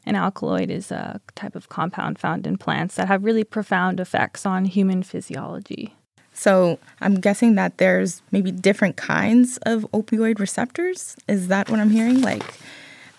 an 0.06 0.16
alkaloid 0.16 0.70
is 0.70 0.90
a 0.90 1.20
type 1.34 1.56
of 1.56 1.68
compound 1.68 2.18
found 2.18 2.46
in 2.46 2.58
plants 2.58 2.96
that 2.96 3.08
have 3.08 3.24
really 3.24 3.44
profound 3.44 4.00
effects 4.00 4.44
on 4.44 4.66
human 4.66 5.02
physiology. 5.02 5.94
So 6.32 6.78
I'm 7.00 7.20
guessing 7.20 7.54
that 7.54 7.78
there's 7.78 8.20
maybe 8.32 8.50
different 8.50 8.96
kinds 8.96 9.56
of 9.58 9.86
opioid 9.92 10.40
receptors. 10.40 11.16
Is 11.28 11.48
that 11.48 11.70
what 11.70 11.80
I'm 11.80 11.90
hearing? 11.90 12.20
Like, 12.20 12.42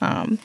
um, 0.02 0.38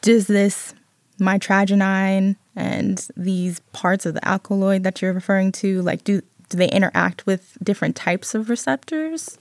does 0.00 0.26
this 0.26 0.74
mitragynine 1.20 2.36
and 2.56 3.06
these 3.16 3.60
parts 3.72 4.06
of 4.06 4.14
the 4.14 4.26
alkaloid 4.26 4.84
that 4.84 5.02
you're 5.02 5.12
referring 5.12 5.52
to, 5.52 5.82
like, 5.82 6.02
do 6.02 6.22
do 6.48 6.56
they 6.56 6.68
interact 6.68 7.26
with 7.26 7.56
different 7.62 7.96
types 7.96 8.34
of 8.34 8.48
receptors? 8.48 9.38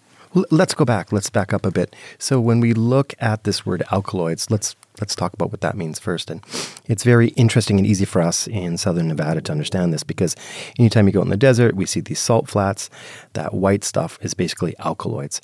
Let's 0.52 0.74
go 0.74 0.86
back. 0.86 1.12
Let's 1.12 1.30
back 1.30 1.54
up 1.54 1.66
a 1.66 1.72
bit. 1.72 1.96
So 2.20 2.40
when 2.40 2.60
we 2.60 2.74
look 2.74 3.14
at 3.20 3.44
this 3.44 3.66
word 3.66 3.84
alkaloids, 3.92 4.52
let's 4.52 4.76
let's 5.00 5.16
talk 5.16 5.34
about 5.34 5.52
what 5.52 5.62
that 5.62 5.78
means 5.78 6.00
first. 6.00 6.30
And 6.30 6.44
it's 6.86 7.04
very 7.04 7.30
interesting 7.30 7.78
and 7.78 7.88
easy 7.88 8.06
for 8.06 8.22
us 8.22 8.48
in 8.48 8.78
southern 8.78 9.08
Nevada 9.08 9.42
to 9.42 9.52
understand 9.52 9.94
this 9.94 10.04
because 10.04 10.36
anytime 10.80 11.08
you 11.08 11.14
go 11.14 11.22
in 11.22 11.30
the 11.30 11.38
desert, 11.38 11.76
we 11.76 11.86
see 11.86 12.02
these 12.02 12.20
salt 12.20 12.50
flats. 12.50 12.90
That 13.34 13.54
white 13.54 13.84
stuff 13.84 14.18
is 14.22 14.34
basically 14.34 14.76
alkaloids. 14.80 15.42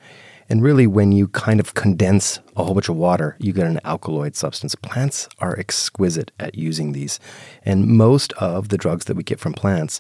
And 0.50 0.62
really, 0.62 0.88
when 0.88 1.12
you 1.12 1.30
kind 1.30 1.60
of 1.60 1.74
condense 1.74 2.40
a 2.56 2.64
whole 2.64 2.74
bunch 2.74 2.90
of 2.90 2.98
water, 2.98 3.38
you 3.40 3.54
get 3.54 3.66
an 3.66 3.80
alkaloid 3.86 4.36
substance. 4.36 4.76
Plants 4.76 5.30
are 5.40 5.58
exquisite 5.58 6.32
at 6.40 6.56
using 6.56 6.92
these. 6.92 7.20
And 7.64 7.88
most 7.88 8.34
of 8.34 8.70
the 8.70 8.78
drugs 8.78 9.06
that 9.06 9.16
we 9.16 9.24
get 9.24 9.40
from 9.40 9.54
plants 9.54 10.00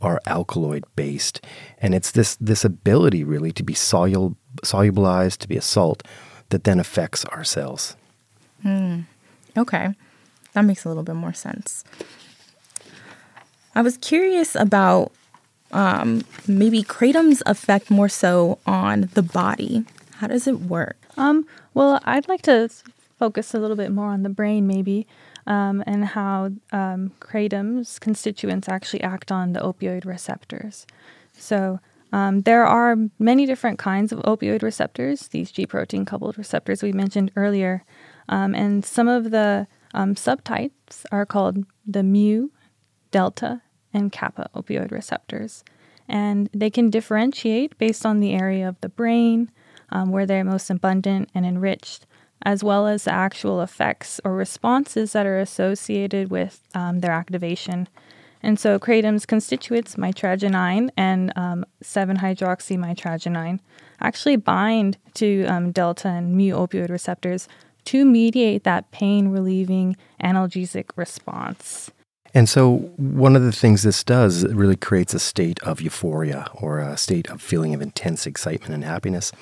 are 0.00 0.20
alkaloid 0.26 0.84
based. 0.96 1.44
And 1.78 1.94
it's 1.94 2.12
this, 2.12 2.36
this 2.36 2.64
ability 2.64 3.24
really 3.24 3.52
to 3.52 3.62
be 3.62 3.74
solul- 3.74 4.36
solubilized, 4.62 5.38
to 5.38 5.48
be 5.48 5.56
a 5.56 5.62
salt, 5.62 6.02
that 6.50 6.64
then 6.64 6.80
affects 6.80 7.24
our 7.26 7.44
cells. 7.44 7.96
Mm. 8.64 9.04
Okay. 9.56 9.94
That 10.52 10.62
makes 10.62 10.84
a 10.84 10.88
little 10.88 11.02
bit 11.02 11.14
more 11.14 11.32
sense. 11.32 11.84
I 13.74 13.82
was 13.82 13.96
curious 13.98 14.56
about 14.56 15.12
um, 15.72 16.24
maybe 16.48 16.82
kratom's 16.82 17.42
effect 17.46 17.90
more 17.90 18.08
so 18.08 18.58
on 18.66 19.10
the 19.14 19.22
body. 19.22 19.84
How 20.16 20.26
does 20.26 20.46
it 20.46 20.60
work? 20.60 20.96
Um, 21.16 21.46
well, 21.74 22.00
I'd 22.04 22.28
like 22.28 22.42
to 22.42 22.68
focus 23.18 23.54
a 23.54 23.58
little 23.58 23.76
bit 23.76 23.92
more 23.92 24.08
on 24.08 24.22
the 24.22 24.28
brain, 24.28 24.66
maybe 24.66 25.06
um, 25.46 25.82
and 25.86 26.04
how 26.04 26.50
um, 26.72 27.12
kratom's 27.20 27.98
constituents 27.98 28.68
actually 28.68 29.02
act 29.02 29.32
on 29.32 29.52
the 29.52 29.60
opioid 29.60 30.04
receptors. 30.04 30.86
So 31.32 31.80
um, 32.12 32.40
there 32.42 32.64
are 32.64 32.96
many 33.18 33.46
different 33.46 33.78
kinds 33.78 34.12
of 34.12 34.18
opioid 34.20 34.62
receptors, 34.62 35.28
these 35.28 35.50
G 35.52 35.66
protein 35.66 36.04
coupled 36.04 36.36
receptors 36.38 36.82
we 36.82 36.92
mentioned 36.92 37.30
earlier, 37.36 37.84
um, 38.28 38.54
and 38.54 38.84
some 38.84 39.08
of 39.08 39.30
the 39.30 39.66
um, 39.94 40.14
subtypes 40.14 41.04
are 41.10 41.26
called 41.26 41.64
the 41.86 42.02
mu, 42.02 42.48
delta, 43.10 43.62
and 43.92 44.12
kappa 44.12 44.48
opioid 44.54 44.90
receptors. 44.90 45.64
and 46.10 46.50
they 46.52 46.68
can 46.70 46.90
differentiate 46.90 47.78
based 47.78 48.04
on 48.04 48.18
the 48.18 48.32
area 48.32 48.68
of 48.68 48.80
the 48.80 48.88
brain 48.88 49.50
um, 49.90 50.10
where 50.10 50.26
they're 50.26 50.44
most 50.44 50.68
abundant 50.68 51.30
and 51.34 51.46
enriched, 51.46 52.04
as 52.42 52.64
well 52.64 52.86
as 52.86 53.04
the 53.04 53.12
actual 53.12 53.60
effects 53.60 54.20
or 54.24 54.34
responses 54.34 55.12
that 55.12 55.26
are 55.26 55.38
associated 55.38 56.30
with 56.30 56.60
um, 56.74 57.00
their 57.00 57.12
activation. 57.12 57.88
And 58.42 58.58
so, 58.58 58.78
kratom's 58.78 59.26
constituents, 59.26 59.96
mitragynine 59.96 60.90
and 60.96 61.32
um, 61.36 61.64
7 61.82 62.18
hydroxymitragynine, 62.18 63.60
actually 64.00 64.36
bind 64.36 64.96
to 65.14 65.44
um, 65.44 65.72
delta 65.72 66.08
and 66.08 66.34
mu 66.34 66.52
opioid 66.52 66.88
receptors 66.88 67.48
to 67.86 68.04
mediate 68.04 68.64
that 68.64 68.90
pain 68.92 69.28
relieving 69.28 69.96
analgesic 70.22 70.90
response. 70.96 71.90
And 72.32 72.48
so, 72.48 72.76
one 72.96 73.34
of 73.34 73.42
the 73.42 73.52
things 73.52 73.82
this 73.82 74.04
does 74.04 74.46
really 74.46 74.76
creates 74.76 75.14
a 75.14 75.18
state 75.18 75.60
of 75.62 75.80
euphoria 75.80 76.48
or 76.54 76.78
a 76.78 76.96
state 76.96 77.28
of 77.28 77.42
feeling 77.42 77.74
of 77.74 77.82
intense 77.82 78.26
excitement 78.26 78.72
and 78.72 78.84
happiness. 78.84 79.32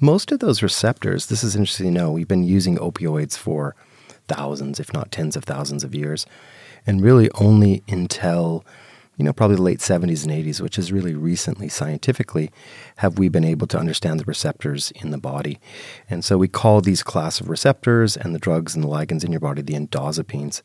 Most 0.00 0.32
of 0.32 0.40
those 0.40 0.62
receptors, 0.62 1.26
this 1.26 1.44
is 1.44 1.54
interesting 1.54 1.86
to 1.86 1.92
know, 1.92 2.10
we've 2.10 2.28
been 2.28 2.44
using 2.44 2.76
opioids 2.78 3.36
for 3.36 3.76
thousands, 4.26 4.80
if 4.80 4.92
not 4.92 5.12
tens 5.12 5.36
of 5.36 5.44
thousands 5.44 5.84
of 5.84 5.94
years. 5.94 6.26
And 6.86 7.00
really 7.00 7.30
only 7.36 7.82
until, 7.88 8.64
you 9.16 9.24
know, 9.24 9.32
probably 9.32 9.56
the 9.56 9.62
late 9.62 9.78
70s 9.78 10.24
and 10.24 10.32
80s, 10.32 10.60
which 10.60 10.78
is 10.78 10.92
really 10.92 11.14
recently 11.14 11.68
scientifically, 11.68 12.50
have 12.96 13.18
we 13.18 13.28
been 13.28 13.44
able 13.44 13.66
to 13.68 13.78
understand 13.78 14.18
the 14.18 14.24
receptors 14.24 14.90
in 14.92 15.10
the 15.10 15.18
body. 15.18 15.60
And 16.10 16.24
so 16.24 16.36
we 16.38 16.48
call 16.48 16.80
these 16.80 17.02
class 17.02 17.40
of 17.40 17.48
receptors 17.48 18.16
and 18.16 18.34
the 18.34 18.40
drugs 18.40 18.74
and 18.74 18.82
the 18.82 18.88
ligands 18.88 19.24
in 19.24 19.30
your 19.30 19.40
body 19.40 19.62
the 19.62 19.74
endozapines. 19.74 20.62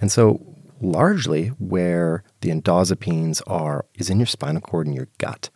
And 0.00 0.10
so 0.10 0.40
largely 0.80 1.48
where 1.58 2.22
the 2.40 2.50
endozapines 2.50 3.42
are 3.46 3.84
is 3.94 4.10
in 4.10 4.18
your 4.18 4.26
spinal 4.26 4.60
cord 4.60 4.86
and 4.86 4.96
your 4.96 5.08
gut. 5.18 5.50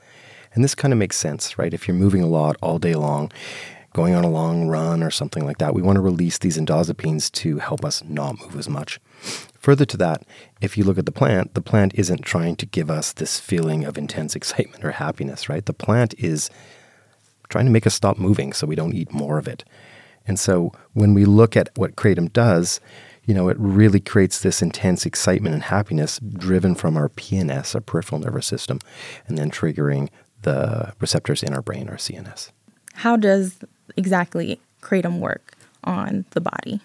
And 0.54 0.64
this 0.64 0.75
kind 0.75 0.92
of 0.92 0.99
makes 0.99 1.16
sense, 1.16 1.59
right? 1.59 1.73
If 1.73 1.87
you're 1.87 1.97
moving 1.97 2.23
a 2.23 2.28
lot 2.28 2.57
all 2.61 2.78
day 2.78 2.95
long, 2.95 3.30
going 3.92 4.14
on 4.14 4.25
a 4.25 4.30
long 4.30 4.69
run 4.69 5.02
or 5.02 5.11
something 5.11 5.45
like 5.45 5.59
that, 5.59 5.75
we 5.75 5.83
want 5.83 5.97
to 5.97 6.00
release 6.00 6.38
these 6.38 6.59
endozapines 6.59 7.30
to 7.33 7.59
help 7.59 7.85
us 7.85 8.02
not 8.04 8.38
move 8.40 8.57
as 8.57 8.69
much. 8.69 9.00
Further 9.59 9.85
to 9.85 9.97
that, 9.99 10.23
if 10.61 10.78
you 10.78 10.85
look 10.85 10.99
at 10.99 11.07
the 11.07 11.12
plant, 11.12 11.54
the 11.54 11.61
plant 11.61 11.95
isn't 11.95 12.23
trying 12.23 12.57
to 12.57 12.66
give 12.66 12.90
us 12.90 13.12
this 13.12 13.38
feeling 13.38 13.85
of 13.85 13.99
intense 13.99 14.35
excitement 14.35 14.85
or 14.85 14.92
happiness, 14.92 15.49
right? 15.49 15.64
The 15.64 15.73
plant 15.73 16.14
is 16.19 16.50
trying 17.49 17.66
to 17.66 17.71
make 17.71 17.87
us 17.87 17.95
stop 17.95 18.16
moving 18.16 18.52
so 18.52 18.66
we 18.66 18.76
don't 18.76 18.95
eat 18.95 19.12
more 19.12 19.38
of 19.38 19.49
it. 19.49 19.64
And 20.26 20.38
so 20.38 20.73
when 20.92 21.12
we 21.14 21.25
look 21.25 21.57
at 21.57 21.71
what 21.76 21.97
kratom 21.97 22.33
does, 22.33 22.80
you 23.26 23.35
know, 23.35 23.49
it 23.49 23.57
really 23.59 24.00
creates 24.00 24.40
this 24.40 24.62
intense 24.62 25.04
excitement 25.04 25.54
and 25.54 25.64
happiness 25.64 26.19
driven 26.19 26.75
from 26.75 26.97
our 26.97 27.09
PNS, 27.09 27.75
our 27.75 27.80
peripheral 27.80 28.21
nervous 28.21 28.47
system, 28.47 28.78
and 29.26 29.37
then 29.37 29.50
triggering 29.50 30.09
the 30.42 30.92
receptors 31.00 31.42
in 31.42 31.54
our 31.54 31.62
brain, 31.62 31.88
or 31.88 31.97
CNS. 31.97 32.50
How 32.94 33.16
does 33.16 33.59
exactly 33.97 34.61
kratom 34.82 35.18
work 35.18 35.54
on 35.85 36.25
the 36.30 36.40
body? 36.40 36.80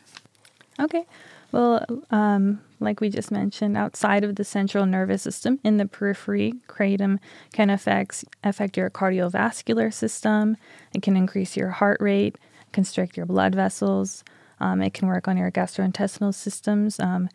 Okay. 0.79 1.05
Well, 1.51 1.85
um, 2.11 2.61
like 2.79 2.99
we 2.99 3.09
just 3.09 3.31
mentioned, 3.31 3.77
outside 3.77 4.23
of 4.23 4.35
the 4.35 4.43
central 4.43 4.85
nervous 4.85 5.21
system, 5.21 5.59
in 5.63 5.77
the 5.77 5.85
periphery, 5.85 6.53
kratom 6.67 7.19
can 7.53 7.69
affect, 7.69 8.25
affect 8.43 8.75
your 8.75 8.89
cardiovascular 8.89 9.93
system. 9.93 10.57
It 10.93 11.01
can 11.01 11.15
increase 11.15 11.55
your 11.55 11.69
heart 11.69 12.01
rate, 12.01 12.37
constrict 12.73 13.15
your 13.15 13.25
blood 13.25 13.55
vessels, 13.55 14.23
um, 14.59 14.81
it 14.81 14.93
can 14.93 15.07
work 15.07 15.27
on 15.27 15.37
your 15.37 15.51
gastrointestinal 15.51 16.33
systems. 16.33 16.99
Um, 16.99 17.29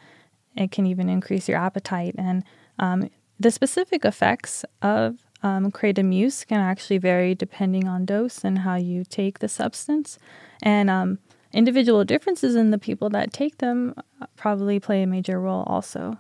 it 0.56 0.70
can 0.70 0.86
even 0.86 1.08
increase 1.08 1.48
your 1.48 1.58
appetite. 1.58 2.14
And 2.18 2.44
um, 2.78 3.10
the 3.38 3.50
specific 3.50 4.04
effects 4.04 4.64
of 4.82 5.18
um, 5.42 5.70
kratom 5.70 6.14
use 6.14 6.44
can 6.44 6.61
actually 6.61 6.99
vary 6.99 7.35
depending 7.35 7.88
on 7.88 8.04
dose 8.04 8.44
and 8.44 8.59
how 8.59 8.76
you 8.76 9.04
take 9.04 9.38
the 9.38 9.49
substance. 9.49 10.18
And 10.62 10.90
um, 10.90 11.18
individual 11.52 12.04
differences 12.04 12.54
in 12.54 12.70
the 12.70 12.78
people 12.78 13.09
that 13.11 13.32
take 13.32 13.59
them 13.59 13.94
uh, 14.20 14.26
probably 14.37 14.78
play 14.78 15.02
a 15.02 15.06
major 15.06 15.40
role 15.40 15.64
also. 15.66 16.18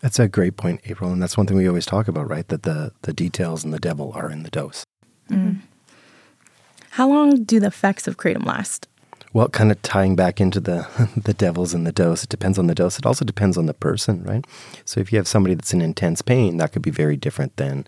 That's 0.00 0.18
a 0.18 0.26
great 0.26 0.56
point, 0.56 0.80
April. 0.84 1.12
And 1.12 1.22
that's 1.22 1.36
one 1.36 1.46
thing 1.46 1.56
we 1.56 1.68
always 1.68 1.86
talk 1.86 2.08
about, 2.08 2.28
right? 2.28 2.46
That 2.48 2.64
the, 2.64 2.92
the 3.02 3.12
details 3.12 3.62
and 3.62 3.72
the 3.72 3.78
devil 3.78 4.12
are 4.14 4.30
in 4.30 4.42
the 4.42 4.50
dose. 4.50 4.84
Mm. 5.30 5.60
How 6.90 7.08
long 7.08 7.44
do 7.44 7.60
the 7.60 7.68
effects 7.68 8.08
of 8.08 8.16
kratom 8.16 8.44
last? 8.44 8.88
Well, 9.32 9.48
kind 9.48 9.70
of 9.70 9.80
tying 9.80 10.14
back 10.14 10.40
into 10.40 10.60
the 10.60 10.86
the 11.16 11.32
devils 11.32 11.72
and 11.72 11.86
the 11.86 11.92
dose, 11.92 12.22
it 12.24 12.28
depends 12.28 12.58
on 12.58 12.66
the 12.66 12.74
dose. 12.74 12.98
It 12.98 13.06
also 13.06 13.24
depends 13.24 13.56
on 13.56 13.66
the 13.66 13.74
person, 13.74 14.22
right? 14.24 14.44
So 14.84 15.00
if 15.00 15.10
you 15.10 15.16
have 15.16 15.28
somebody 15.28 15.54
that's 15.54 15.72
in 15.72 15.80
intense 15.80 16.20
pain, 16.20 16.58
that 16.58 16.72
could 16.72 16.82
be 16.82 16.90
very 16.90 17.16
different 17.16 17.56
than, 17.56 17.86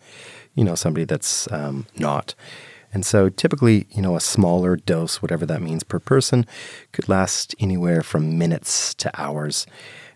you 0.55 0.65
know, 0.65 0.75
somebody 0.75 1.05
that's 1.05 1.51
um, 1.53 1.87
not. 1.97 2.35
And 2.93 3.05
so 3.05 3.29
typically, 3.29 3.87
you 3.91 4.01
know, 4.01 4.15
a 4.15 4.21
smaller 4.21 4.77
dose, 4.77 5.21
whatever 5.21 5.45
that 5.47 5.61
means 5.61 5.83
per 5.83 5.99
person, 5.99 6.47
could 6.93 7.09
last 7.09 7.55
anywhere 7.59 8.03
from 8.03 8.39
minutes 8.39 8.95
to 8.95 9.11
hours. 9.21 9.67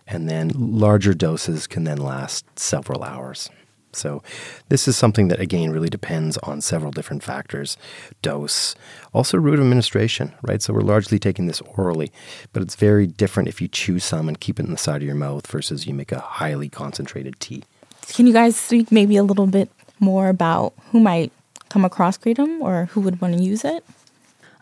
And 0.06 0.28
then 0.28 0.50
larger 0.54 1.12
doses 1.12 1.66
can 1.66 1.84
then 1.84 1.98
last 1.98 2.58
several 2.58 3.02
hours. 3.02 3.50
So, 3.92 4.22
this 4.68 4.86
is 4.86 4.96
something 4.96 5.28
that, 5.28 5.40
again, 5.40 5.70
really 5.70 5.88
depends 5.88 6.36
on 6.38 6.60
several 6.60 6.92
different 6.92 7.22
factors 7.22 7.78
dose, 8.20 8.74
also 9.14 9.38
route 9.38 9.58
of 9.58 9.60
administration, 9.60 10.34
right? 10.42 10.60
So, 10.60 10.74
we're 10.74 10.82
largely 10.82 11.18
taking 11.18 11.46
this 11.46 11.62
orally, 11.74 12.12
but 12.52 12.62
it's 12.62 12.76
very 12.76 13.06
different 13.06 13.48
if 13.48 13.62
you 13.62 13.66
chew 13.66 13.98
some 13.98 14.28
and 14.28 14.38
keep 14.38 14.60
it 14.60 14.66
in 14.66 14.72
the 14.72 14.78
side 14.78 15.00
of 15.00 15.06
your 15.06 15.14
mouth 15.14 15.46
versus 15.46 15.86
you 15.86 15.94
make 15.94 16.12
a 16.12 16.20
highly 16.20 16.68
concentrated 16.68 17.40
tea. 17.40 17.64
Can 18.08 18.26
you 18.26 18.32
guys 18.32 18.56
speak 18.56 18.92
maybe 18.92 19.16
a 19.16 19.22
little 19.22 19.46
bit 19.46 19.70
more 20.00 20.28
about 20.28 20.74
who 20.90 21.00
might 21.00 21.32
come 21.68 21.84
across 21.84 22.18
Kratom 22.18 22.60
or 22.60 22.86
who 22.86 23.00
would 23.00 23.20
want 23.20 23.36
to 23.36 23.42
use 23.42 23.64
it? 23.64 23.84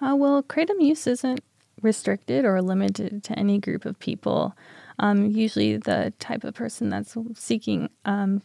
Uh, 0.01 0.15
well, 0.17 0.43
Kratom 0.43 0.81
use 0.81 1.07
isn't 1.07 1.43
restricted 1.83 2.45
or 2.45 2.61
limited 2.63 3.23
to 3.25 3.39
any 3.39 3.59
group 3.59 3.85
of 3.85 3.99
people. 3.99 4.57
Um, 4.99 5.27
usually, 5.27 5.77
the 5.77 6.13
type 6.19 6.45
of 6.45 6.55
person 6.55 6.89
that's 6.89 7.17
seeking 7.35 7.91
um, 8.05 8.43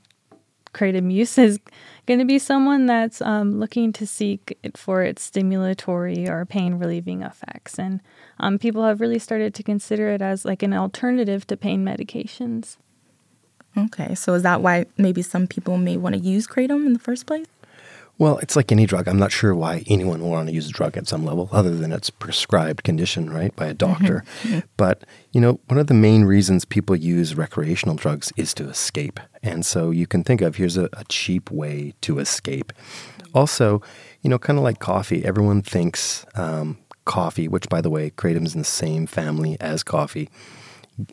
kratom 0.74 1.12
use 1.12 1.38
is 1.38 1.60
going 2.06 2.20
to 2.20 2.26
be 2.26 2.40
someone 2.40 2.86
that's 2.86 3.22
um, 3.22 3.60
looking 3.60 3.92
to 3.94 4.08
seek 4.08 4.58
it 4.64 4.78
for 4.78 5.04
its 5.04 5.30
stimulatory 5.30 6.28
or 6.30 6.46
pain 6.46 6.76
relieving 6.76 7.22
effects. 7.22 7.78
And 7.78 8.02
um, 8.40 8.58
people 8.58 8.84
have 8.84 9.02
really 9.02 9.20
started 9.20 9.54
to 9.56 9.64
consider 9.64 10.10
it 10.10 10.22
as 10.22 10.46
like 10.46 10.64
an 10.64 10.74
alternative 10.74 11.46
to 11.48 11.58
pain 11.58 11.86
medications. 11.86 12.78
Okay, 13.78 14.16
so 14.16 14.34
is 14.34 14.44
that 14.44 14.62
why 14.62 14.86
maybe 14.98 15.22
some 15.22 15.48
people 15.48 15.78
may 15.78 15.98
want 15.98 16.16
to 16.16 16.22
use 16.22 16.48
kratom 16.48 16.86
in 16.86 16.94
the 16.94 17.00
first 17.00 17.26
place? 17.26 17.48
Well, 18.18 18.38
it's 18.38 18.56
like 18.56 18.72
any 18.72 18.86
drug. 18.86 19.08
I'm 19.08 19.18
not 19.18 19.32
sure 19.32 19.56
why 19.56 19.84
anyone 19.88 20.22
would 20.22 20.30
want 20.30 20.48
to 20.48 20.54
use 20.54 20.70
a 20.70 20.72
drug 20.72 20.96
at 20.96 21.08
some 21.08 21.26
level, 21.26 21.50
other 21.52 21.76
than 21.76 21.92
it's 21.92 22.12
prescribed 22.12 22.84
condition, 22.84 23.32
right, 23.32 23.56
by 23.56 23.66
a 23.66 23.74
doctor. 23.74 24.24
Mm-hmm. 24.44 24.60
But, 24.78 25.06
you 25.32 25.42
know, 25.42 25.60
one 25.70 25.80
of 25.80 25.88
the 25.88 25.96
main 25.96 26.26
reasons 26.26 26.64
people 26.64 26.96
use 26.96 27.34
recreational 27.34 27.96
drugs 27.96 28.32
is 28.38 28.54
to 28.56 28.70
escape. 28.70 29.20
And 29.42 29.66
so 29.66 29.90
you 29.90 30.06
can 30.06 30.24
think 30.24 30.42
of 30.42 30.58
here's 30.58 30.78
a, 30.78 30.88
a 30.94 31.04
cheap 31.10 31.50
way 31.50 31.96
to 32.02 32.20
escape. 32.20 32.74
Also, 33.34 33.82
you 34.22 34.30
know, 34.30 34.38
kind 34.38 34.60
of 34.60 34.64
like 34.64 34.78
coffee, 34.78 35.26
everyone 35.26 35.64
thinks 35.64 36.24
um, 36.36 36.78
coffee, 37.06 37.48
which, 37.48 37.70
by 37.70 37.82
the 37.82 37.90
way, 37.90 38.12
kratom's 38.12 38.54
in 38.54 38.62
the 38.62 38.66
same 38.66 39.08
family 39.08 39.58
as 39.60 39.82
coffee, 39.82 40.30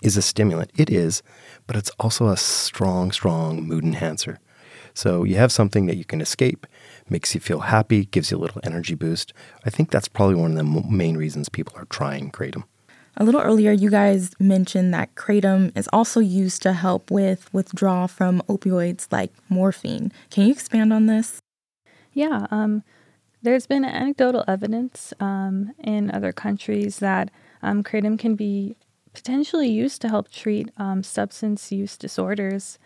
is 0.03 0.17
a 0.17 0.23
stimulant. 0.23 0.71
It 0.77 0.91
is, 0.91 1.23
but 1.67 1.77
it's 1.77 1.91
also 1.99 2.29
a 2.29 2.37
strong, 2.37 3.13
strong 3.13 3.63
mood 3.63 3.85
enhancer. 3.85 4.39
So 4.95 5.23
you 5.23 5.37
have 5.37 5.53
something 5.53 5.87
that 5.87 5.97
you 5.97 6.05
can 6.05 6.21
escape 6.21 6.67
makes 7.09 7.35
you 7.35 7.41
feel 7.41 7.61
happy, 7.61 8.07
gives 8.07 8.31
you 8.31 8.37
a 8.37 8.41
little 8.41 8.61
energy 8.65 8.95
boost. 8.95 9.33
I 9.65 9.71
think 9.71 9.91
that's 9.91 10.09
probably 10.09 10.35
one 10.35 10.51
of 10.51 10.57
the 10.57 10.83
main 10.91 11.17
reasons 11.17 11.49
people 11.49 11.75
are 11.77 11.85
trying 11.85 12.31
Kratom. 12.33 12.65
A 13.17 13.25
little 13.25 13.41
earlier, 13.41 13.73
you 13.73 13.91
guys 13.91 14.33
mentioned 14.39 14.95
that 14.95 15.15
Kratom 15.17 15.77
is 15.77 15.89
also 15.93 16.21
used 16.21 16.63
to 16.63 16.73
help 16.73 17.11
with 17.11 17.53
withdrawal 17.53 18.07
from 18.07 18.43
opioids 18.49 19.09
like 19.11 19.33
morphine. 19.49 20.13
Can 20.31 20.47
you 20.47 20.53
expand 20.53 20.93
on 20.93 21.07
this? 21.07 21.41
Yeah, 22.13 22.47
um, 22.51 22.85
there's 23.43 23.67
been 23.67 23.85
anecdotal 23.85 24.45
evidence 24.47 25.13
um, 25.21 25.75
in 25.79 26.11
other 26.11 26.33
countries 26.33 26.99
that 26.99 27.31
um, 27.63 27.83
Kratom 27.83 28.19
can 28.19 28.35
be 28.35 28.77
potentially 29.19 29.69
used 29.69 30.01
to 30.03 30.09
help 30.09 30.31
treat 30.31 30.71
um, 30.77 31.03
substance 31.03 31.73
use 31.73 31.97
disorders. 31.97 32.79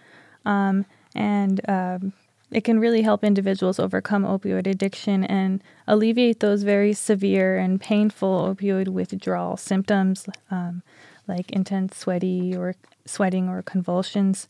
Um, 0.44 0.86
and 1.14 1.60
um, 1.68 2.12
it 2.50 2.64
can 2.64 2.80
really 2.80 3.02
help 3.02 3.22
individuals 3.22 3.78
overcome 3.78 4.24
opioid 4.24 4.66
addiction 4.66 5.24
and 5.24 5.62
alleviate 5.86 6.40
those 6.40 6.62
very 6.62 6.94
severe 6.94 7.58
and 7.58 7.80
painful 7.80 8.54
opioid 8.54 8.88
withdrawal 8.88 9.56
symptoms 9.56 10.26
um, 10.50 10.82
like 11.28 11.50
intense 11.50 11.98
sweaty 11.98 12.56
or 12.56 12.74
sweating 13.04 13.48
or 13.48 13.62
convulsions. 13.62 14.48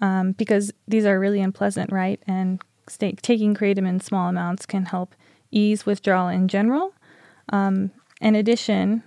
Um, 0.00 0.32
because 0.32 0.72
these 0.86 1.06
are 1.06 1.18
really 1.18 1.40
unpleasant 1.40 1.90
right? 1.90 2.20
And 2.26 2.62
st- 2.88 3.22
taking 3.22 3.54
kratom 3.54 3.88
in 3.88 3.98
small 4.00 4.28
amounts 4.28 4.64
can 4.66 4.86
help 4.86 5.14
ease 5.50 5.86
withdrawal 5.86 6.28
in 6.28 6.48
general. 6.48 6.92
Um, 7.48 7.90
in 8.20 8.34
addition 8.34 9.02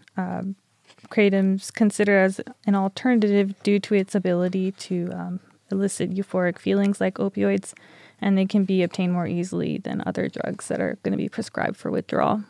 kratom's 1.09 1.71
considered 1.71 2.19
as 2.19 2.41
an 2.65 2.75
alternative 2.75 3.53
due 3.63 3.79
to 3.79 3.95
its 3.95 4.15
ability 4.15 4.71
to 4.73 5.09
um, 5.13 5.39
elicit 5.71 6.11
euphoric 6.11 6.57
feelings 6.59 7.01
like 7.01 7.15
opioids 7.15 7.73
and 8.21 8.37
they 8.37 8.45
can 8.45 8.65
be 8.65 8.83
obtained 8.83 9.13
more 9.13 9.27
easily 9.27 9.77
than 9.77 10.03
other 10.05 10.27
drugs 10.27 10.67
that 10.67 10.81
are 10.81 10.97
going 11.03 11.11
to 11.11 11.17
be 11.17 11.29
prescribed 11.29 11.77
for 11.77 11.89
withdrawal. 11.89 12.43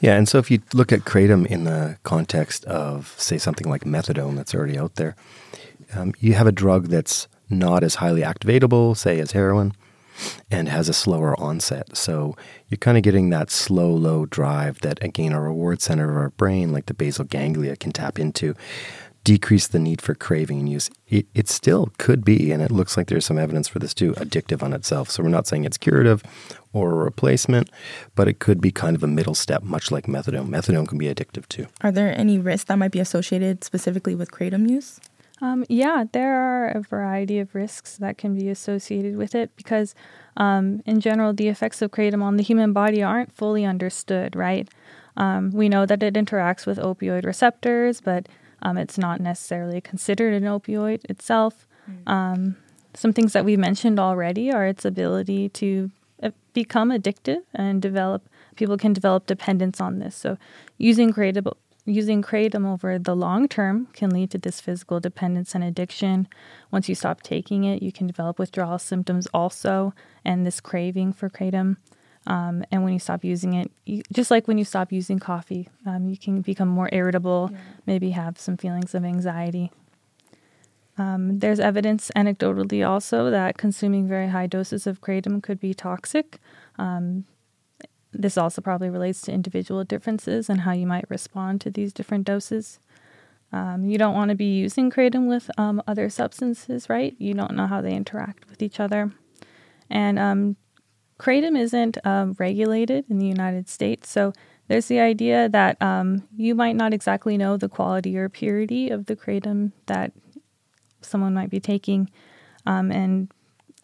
Yeah, 0.00 0.16
and 0.16 0.28
so 0.28 0.38
if 0.38 0.50
you 0.50 0.60
look 0.72 0.92
at 0.92 1.00
kratom 1.00 1.46
in 1.46 1.64
the 1.64 1.98
context 2.02 2.64
of, 2.66 3.14
say, 3.16 3.38
something 3.38 3.68
like 3.68 3.84
methadone 3.84 4.36
that's 4.36 4.54
already 4.54 4.78
out 4.78 4.96
there, 4.96 5.14
um, 5.94 6.14
you 6.18 6.34
have 6.34 6.46
a 6.46 6.52
drug 6.52 6.88
that's 6.88 7.28
not 7.48 7.82
as 7.82 7.96
highly 7.96 8.22
activatable, 8.22 8.96
say, 8.96 9.20
as 9.20 9.32
heroin, 9.32 9.72
and 10.50 10.68
has 10.68 10.88
a 10.88 10.94
slower 10.94 11.38
onset. 11.40 11.96
So 11.96 12.36
you're 12.68 12.78
kind 12.78 12.96
of 12.96 13.02
getting 13.02 13.30
that 13.30 13.50
slow, 13.50 13.90
low 13.90 14.26
drive 14.26 14.80
that, 14.80 15.02
again, 15.02 15.32
our 15.32 15.42
reward 15.42 15.80
center 15.80 16.10
of 16.10 16.16
our 16.16 16.30
brain, 16.30 16.72
like 16.72 16.86
the 16.86 16.94
basal 16.94 17.24
ganglia, 17.24 17.76
can 17.76 17.92
tap 17.92 18.18
into, 18.18 18.54
decrease 19.24 19.66
the 19.66 19.78
need 19.78 20.00
for 20.00 20.14
craving 20.14 20.60
and 20.60 20.68
use. 20.70 20.90
It, 21.08 21.26
it 21.34 21.48
still 21.48 21.92
could 21.98 22.24
be, 22.24 22.50
and 22.50 22.62
it 22.62 22.70
looks 22.70 22.96
like 22.96 23.08
there's 23.08 23.26
some 23.26 23.38
evidence 23.38 23.68
for 23.68 23.78
this 23.78 23.92
too, 23.92 24.12
addictive 24.14 24.62
on 24.62 24.72
itself. 24.72 25.10
So 25.10 25.22
we're 25.22 25.28
not 25.28 25.46
saying 25.46 25.64
it's 25.64 25.76
curative 25.76 26.22
or 26.72 26.92
a 26.92 26.94
replacement, 26.94 27.68
but 28.14 28.28
it 28.28 28.38
could 28.38 28.60
be 28.60 28.70
kind 28.70 28.96
of 28.96 29.02
a 29.02 29.06
middle 29.06 29.34
step, 29.34 29.62
much 29.62 29.90
like 29.90 30.06
methadone. 30.06 30.48
Methadone 30.48 30.88
can 30.88 30.98
be 30.98 31.12
addictive 31.12 31.46
too. 31.48 31.66
Are 31.82 31.92
there 31.92 32.18
any 32.18 32.38
risks 32.38 32.68
that 32.68 32.78
might 32.78 32.92
be 32.92 33.00
associated 33.00 33.64
specifically 33.64 34.14
with 34.14 34.30
kratom 34.30 34.68
use? 34.68 34.98
Um, 35.40 35.64
yeah, 35.68 36.04
there 36.12 36.34
are 36.34 36.68
a 36.68 36.80
variety 36.80 37.38
of 37.38 37.54
risks 37.54 37.96
that 37.98 38.18
can 38.18 38.34
be 38.34 38.48
associated 38.48 39.16
with 39.16 39.34
it 39.34 39.54
because, 39.56 39.94
um, 40.36 40.82
in 40.84 41.00
general, 41.00 41.32
the 41.32 41.48
effects 41.48 41.80
of 41.80 41.90
kratom 41.90 42.22
on 42.22 42.36
the 42.36 42.42
human 42.42 42.72
body 42.72 43.02
aren't 43.02 43.32
fully 43.32 43.64
understood, 43.64 44.34
right? 44.34 44.68
Um, 45.16 45.50
we 45.50 45.68
know 45.68 45.86
that 45.86 46.02
it 46.02 46.14
interacts 46.14 46.66
with 46.66 46.78
opioid 46.78 47.24
receptors, 47.24 48.00
but 48.00 48.28
um, 48.62 48.76
it's 48.76 48.98
not 48.98 49.20
necessarily 49.20 49.80
considered 49.80 50.34
an 50.34 50.44
opioid 50.44 51.08
itself. 51.08 51.66
Mm. 52.06 52.54
some 52.92 53.14
things 53.14 53.32
that 53.32 53.46
we've 53.46 53.58
mentioned 53.58 53.98
already 53.98 54.52
are 54.52 54.66
its 54.66 54.84
ability 54.84 55.48
to 55.48 55.90
uh, 56.22 56.30
become 56.52 56.90
addictive 56.90 57.40
and 57.54 57.80
develop, 57.80 58.28
people 58.56 58.76
can 58.76 58.92
develop 58.92 59.26
dependence 59.26 59.80
on 59.80 59.98
this. 59.98 60.14
So, 60.14 60.36
using 60.76 61.12
kratom 61.12 61.56
using 61.88 62.22
kratom 62.22 62.66
over 62.66 62.98
the 62.98 63.16
long 63.16 63.48
term 63.48 63.86
can 63.92 64.10
lead 64.10 64.30
to 64.30 64.38
this 64.38 64.60
physical 64.60 65.00
dependence 65.00 65.54
and 65.54 65.64
addiction. 65.64 66.28
Once 66.70 66.88
you 66.88 66.94
stop 66.94 67.22
taking 67.22 67.64
it, 67.64 67.82
you 67.82 67.90
can 67.90 68.06
develop 68.06 68.38
withdrawal 68.38 68.78
symptoms 68.78 69.26
also, 69.32 69.94
and 70.24 70.46
this 70.46 70.60
craving 70.60 71.12
for 71.12 71.28
kratom. 71.28 71.76
Um, 72.26 72.62
and 72.70 72.84
when 72.84 72.92
you 72.92 72.98
stop 72.98 73.24
using 73.24 73.54
it, 73.54 73.70
you, 73.86 74.02
just 74.12 74.30
like 74.30 74.46
when 74.46 74.58
you 74.58 74.64
stop 74.64 74.92
using 74.92 75.18
coffee, 75.18 75.68
um, 75.86 76.08
you 76.08 76.18
can 76.18 76.42
become 76.42 76.68
more 76.68 76.90
irritable, 76.92 77.48
yeah. 77.50 77.58
maybe 77.86 78.10
have 78.10 78.38
some 78.38 78.58
feelings 78.58 78.94
of 78.94 79.04
anxiety. 79.04 79.72
Um, 80.98 81.38
there's 81.38 81.60
evidence 81.60 82.10
anecdotally 82.14 82.86
also 82.86 83.30
that 83.30 83.56
consuming 83.56 84.06
very 84.06 84.28
high 84.28 84.46
doses 84.46 84.86
of 84.86 85.00
kratom 85.00 85.42
could 85.42 85.60
be 85.60 85.72
toxic. 85.72 86.38
Um, 86.76 87.24
this 88.18 88.36
also 88.36 88.60
probably 88.60 88.90
relates 88.90 89.22
to 89.22 89.32
individual 89.32 89.84
differences 89.84 90.50
and 90.50 90.62
how 90.62 90.72
you 90.72 90.86
might 90.86 91.08
respond 91.08 91.60
to 91.60 91.70
these 91.70 91.92
different 91.92 92.24
doses. 92.24 92.80
Um, 93.52 93.86
you 93.86 93.96
don't 93.96 94.14
want 94.14 94.30
to 94.30 94.34
be 94.34 94.58
using 94.58 94.90
kratom 94.90 95.28
with 95.28 95.50
um, 95.56 95.80
other 95.86 96.10
substances, 96.10 96.90
right? 96.90 97.14
You 97.18 97.32
don't 97.32 97.54
know 97.54 97.66
how 97.66 97.80
they 97.80 97.94
interact 97.94 98.50
with 98.50 98.60
each 98.60 98.80
other. 98.80 99.12
And 99.88 100.18
um, 100.18 100.56
kratom 101.18 101.56
isn't 101.58 101.96
um, 102.04 102.34
regulated 102.38 103.06
in 103.08 103.18
the 103.18 103.26
United 103.26 103.68
States, 103.68 104.10
so 104.10 104.32
there's 104.66 104.86
the 104.86 105.00
idea 105.00 105.48
that 105.48 105.80
um, 105.80 106.28
you 106.36 106.54
might 106.54 106.76
not 106.76 106.92
exactly 106.92 107.38
know 107.38 107.56
the 107.56 107.70
quality 107.70 108.18
or 108.18 108.28
purity 108.28 108.90
of 108.90 109.06
the 109.06 109.16
kratom 109.16 109.72
that 109.86 110.12
someone 111.00 111.32
might 111.32 111.48
be 111.48 111.60
taking. 111.60 112.10
Um, 112.66 112.92
and 112.92 113.32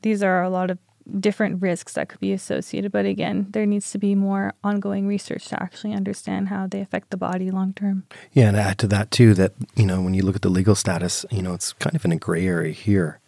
these 0.02 0.22
are 0.22 0.42
a 0.42 0.50
lot 0.50 0.70
of 0.70 0.78
different 1.20 1.60
risks 1.60 1.94
that 1.94 2.08
could 2.08 2.20
be 2.20 2.32
associated. 2.32 2.92
But 2.92 3.06
again, 3.06 3.46
there 3.50 3.66
needs 3.66 3.90
to 3.92 3.98
be 3.98 4.14
more 4.14 4.54
ongoing 4.62 5.06
research 5.06 5.46
to 5.48 5.62
actually 5.62 5.92
understand 5.92 6.48
how 6.48 6.66
they 6.66 6.80
affect 6.80 7.10
the 7.10 7.16
body 7.16 7.50
long 7.50 7.72
term. 7.74 8.04
Yeah, 8.32 8.48
and 8.48 8.56
add 8.56 8.78
to 8.78 8.86
that 8.88 9.10
too 9.10 9.34
that 9.34 9.52
you 9.74 9.86
know 9.86 10.00
when 10.00 10.14
you 10.14 10.22
look 10.22 10.36
at 10.36 10.42
the 10.42 10.48
legal 10.48 10.74
status, 10.74 11.24
you 11.30 11.42
know 11.42 11.54
it's 11.54 11.72
kind 11.74 11.94
of 11.94 12.04
in 12.04 12.12
a 12.12 12.16
gray 12.16 12.46
area 12.46 12.72
here 12.72 13.20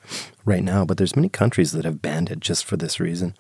right 0.45 0.65
now. 0.65 0.85
But 0.85 0.97
there's 0.97 1.17
many 1.17 1.29
countries 1.29 1.73
that 1.73 1.85
have 1.85 2.03
banned 2.03 2.31
it 2.31 2.41
just 2.41 2.65
for 2.65 2.77
this 2.77 3.01
reason, 3.01 3.35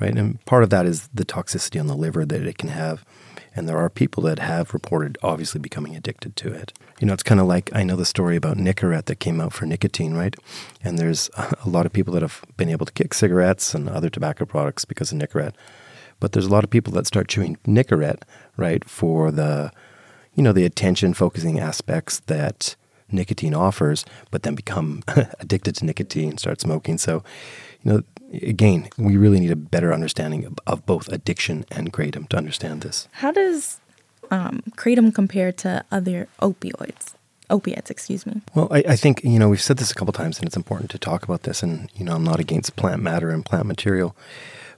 right? 0.00 0.16
And 0.16 0.44
part 0.44 0.62
of 0.62 0.70
that 0.70 0.86
is 0.86 1.08
the 1.14 1.24
toxicity 1.24 1.80
on 1.80 1.86
the 1.86 1.96
liver 1.96 2.24
that 2.24 2.42
it 2.42 2.58
can 2.58 2.70
have. 2.70 3.04
And 3.54 3.68
there 3.68 3.78
are 3.78 3.90
people 3.90 4.22
that 4.24 4.38
have 4.38 4.72
reported 4.72 5.18
obviously 5.22 5.60
becoming 5.60 5.96
addicted 5.96 6.36
to 6.36 6.52
it. 6.52 6.72
You 7.00 7.06
know, 7.06 7.12
it's 7.12 7.22
kind 7.22 7.40
of 7.40 7.46
like 7.46 7.70
I 7.74 7.82
know 7.82 7.96
the 7.96 8.04
story 8.04 8.36
about 8.36 8.56
Nicorette 8.56 9.06
that 9.06 9.20
came 9.20 9.40
out 9.40 9.52
for 9.52 9.66
nicotine, 9.66 10.14
right? 10.14 10.34
And 10.82 10.98
there's 10.98 11.30
a 11.36 11.68
lot 11.68 11.86
of 11.86 11.92
people 11.92 12.12
that 12.14 12.22
have 12.22 12.42
been 12.56 12.68
able 12.68 12.86
to 12.86 12.92
kick 12.92 13.14
cigarettes 13.14 13.74
and 13.74 13.88
other 13.88 14.10
tobacco 14.10 14.44
products 14.44 14.84
because 14.84 15.12
of 15.12 15.18
Nicorette. 15.18 15.54
But 16.20 16.32
there's 16.32 16.46
a 16.46 16.50
lot 16.50 16.64
of 16.64 16.70
people 16.70 16.92
that 16.94 17.06
start 17.06 17.28
chewing 17.28 17.56
Nicorette, 17.66 18.22
right, 18.56 18.84
for 18.88 19.30
the, 19.30 19.70
you 20.34 20.42
know, 20.42 20.52
the 20.52 20.64
attention 20.64 21.14
focusing 21.14 21.60
aspects 21.60 22.20
that 22.26 22.74
nicotine 23.10 23.54
offers, 23.54 24.04
but 24.30 24.42
then 24.42 24.54
become 24.54 25.02
addicted 25.40 25.76
to 25.76 25.84
nicotine, 25.84 26.30
and 26.30 26.40
start 26.40 26.60
smoking. 26.60 26.98
So, 26.98 27.22
you 27.82 27.92
know, 27.92 28.02
again, 28.32 28.88
we 28.96 29.16
really 29.16 29.40
need 29.40 29.50
a 29.50 29.56
better 29.56 29.92
understanding 29.92 30.44
of, 30.44 30.58
of 30.66 30.86
both 30.86 31.08
addiction 31.08 31.64
and 31.70 31.92
kratom 31.92 32.28
to 32.28 32.36
understand 32.36 32.82
this. 32.82 33.08
How 33.12 33.32
does 33.32 33.80
um, 34.30 34.62
kratom 34.76 35.14
compare 35.14 35.52
to 35.52 35.84
other 35.90 36.28
opioids? 36.40 37.14
Opiates, 37.50 37.90
excuse 37.90 38.26
me. 38.26 38.42
Well, 38.54 38.68
I, 38.70 38.84
I, 38.88 38.96
think, 38.96 39.24
you 39.24 39.38
know, 39.38 39.48
we've 39.48 39.62
said 39.62 39.78
this 39.78 39.90
a 39.90 39.94
couple 39.94 40.12
times 40.12 40.38
and 40.38 40.46
it's 40.46 40.56
important 40.56 40.90
to 40.90 40.98
talk 40.98 41.22
about 41.22 41.44
this. 41.44 41.62
And, 41.62 41.90
you 41.94 42.04
know, 42.04 42.14
I'm 42.14 42.24
not 42.24 42.40
against 42.40 42.76
plant 42.76 43.02
matter 43.02 43.30
and 43.30 43.44
plant 43.44 43.66
material, 43.66 44.14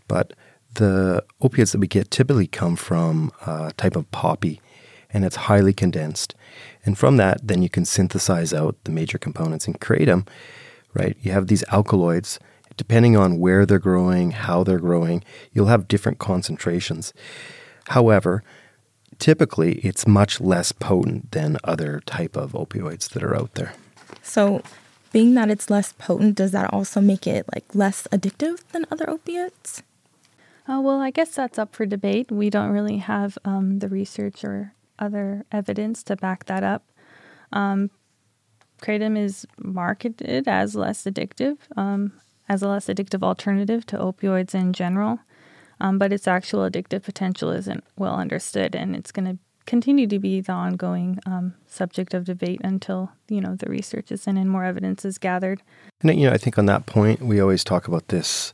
but 0.07 0.35
the 0.75 1.25
opiates 1.41 1.73
that 1.73 1.81
we 1.81 1.89
get 1.89 2.13
typically 2.13 2.47
come 2.47 2.77
from 2.77 3.33
a 3.45 3.73
type 3.77 3.97
of 3.97 4.09
poppy 4.13 4.61
and 5.13 5.25
it's 5.25 5.35
highly 5.35 5.73
condensed. 5.73 6.37
And 6.87 6.97
from 6.97 7.17
that, 7.17 7.41
then 7.43 7.61
you 7.61 7.69
can 7.69 7.85
synthesize 7.85 8.55
out 8.55 8.77
the 8.85 8.93
major 8.93 9.19
components 9.19 9.67
and 9.67 9.81
kratom, 9.81 10.29
right? 10.95 11.17
You 11.21 11.33
have 11.33 11.49
these 11.49 11.65
alkaloids 11.73 12.39
depending 12.81 13.15
on 13.15 13.39
where 13.39 13.67
they're 13.67 13.79
growing, 13.79 14.31
how 14.31 14.65
they're 14.65 14.79
growing, 14.79 15.23
you'll 15.53 15.67
have 15.67 15.87
different 15.87 16.19
concentrations. 16.19 17.13
However, 17.89 18.43
typically 19.19 19.81
it's 19.81 20.07
much 20.07 20.41
less 20.41 20.73
potent 20.73 21.31
than 21.33 21.59
other 21.63 22.01
type 22.07 22.39
of 22.39 22.53
opioids 22.53 23.11
that 23.11 23.23
are 23.23 23.37
out 23.37 23.53
there. 23.53 23.75
So, 24.23 24.63
being 25.13 25.35
that 25.35 25.51
it's 25.51 25.69
less 25.69 25.93
potent, 25.93 26.37
does 26.37 26.53
that 26.53 26.73
also 26.73 27.03
make 27.03 27.27
it 27.27 27.45
like 27.55 27.67
less 27.75 28.09
addictive 28.13 28.67
than 28.73 28.87
other 28.91 29.11
opiates? 29.11 29.83
Uh, 30.67 30.81
well, 30.81 31.01
I 31.01 31.11
guess 31.11 31.35
that's 31.35 31.59
up 31.59 31.75
for 31.77 31.85
debate. 31.85 32.33
We 32.33 32.49
don't 32.49 32.71
really 32.71 32.97
have 32.97 33.37
um, 33.45 33.81
the 33.81 33.89
research 33.89 34.43
or 34.43 34.73
other 34.99 35.45
evidence 35.53 36.03
to 36.05 36.17
back 36.17 36.47
that 36.47 36.65
up. 36.65 36.85
Um, 37.53 37.91
kratom 38.81 39.19
is 39.19 39.47
marketed 39.59 40.49
as 40.49 40.75
less 40.75 41.05
addictive. 41.05 41.59
Um, 41.77 42.13
as 42.51 42.63
a 42.63 42.69
less 42.69 42.89
addictive 42.89 43.23
alternative 43.23 43.87
to 43.87 43.97
opioids 43.97 44.57
in 44.57 44.73
general, 44.73 45.21
um, 45.81 45.99
but 45.99 46.13
its 46.13 46.27
actual 46.27 46.69
addictive 46.69 47.05
potential 47.05 47.51
isn't 47.51 47.85
well 47.97 48.17
understood, 48.17 48.75
and 48.75 48.97
it's 48.97 49.13
going 49.13 49.25
to 49.25 49.39
continue 49.67 50.09
to 50.09 50.19
be 50.19 50.41
the 50.41 50.51
ongoing 50.51 51.21
um, 51.27 51.55
subject 51.69 52.13
of 52.13 52.25
debate 52.25 52.61
until 52.65 53.13
you 53.29 53.41
know 53.41 53.55
the 53.55 53.71
research 53.71 54.11
is 54.11 54.27
in 54.27 54.37
and 54.37 54.51
more 54.51 54.65
evidence 54.65 55.05
is 55.05 55.17
gathered. 55.17 55.63
And 56.03 56.19
you 56.19 56.27
know, 56.27 56.33
I 56.33 56.39
think 56.39 56.59
on 56.59 56.67
that 56.67 56.87
point, 56.87 57.23
we 57.23 57.41
always 57.41 57.63
talk 57.63 57.87
about 57.87 58.09
this, 58.09 58.53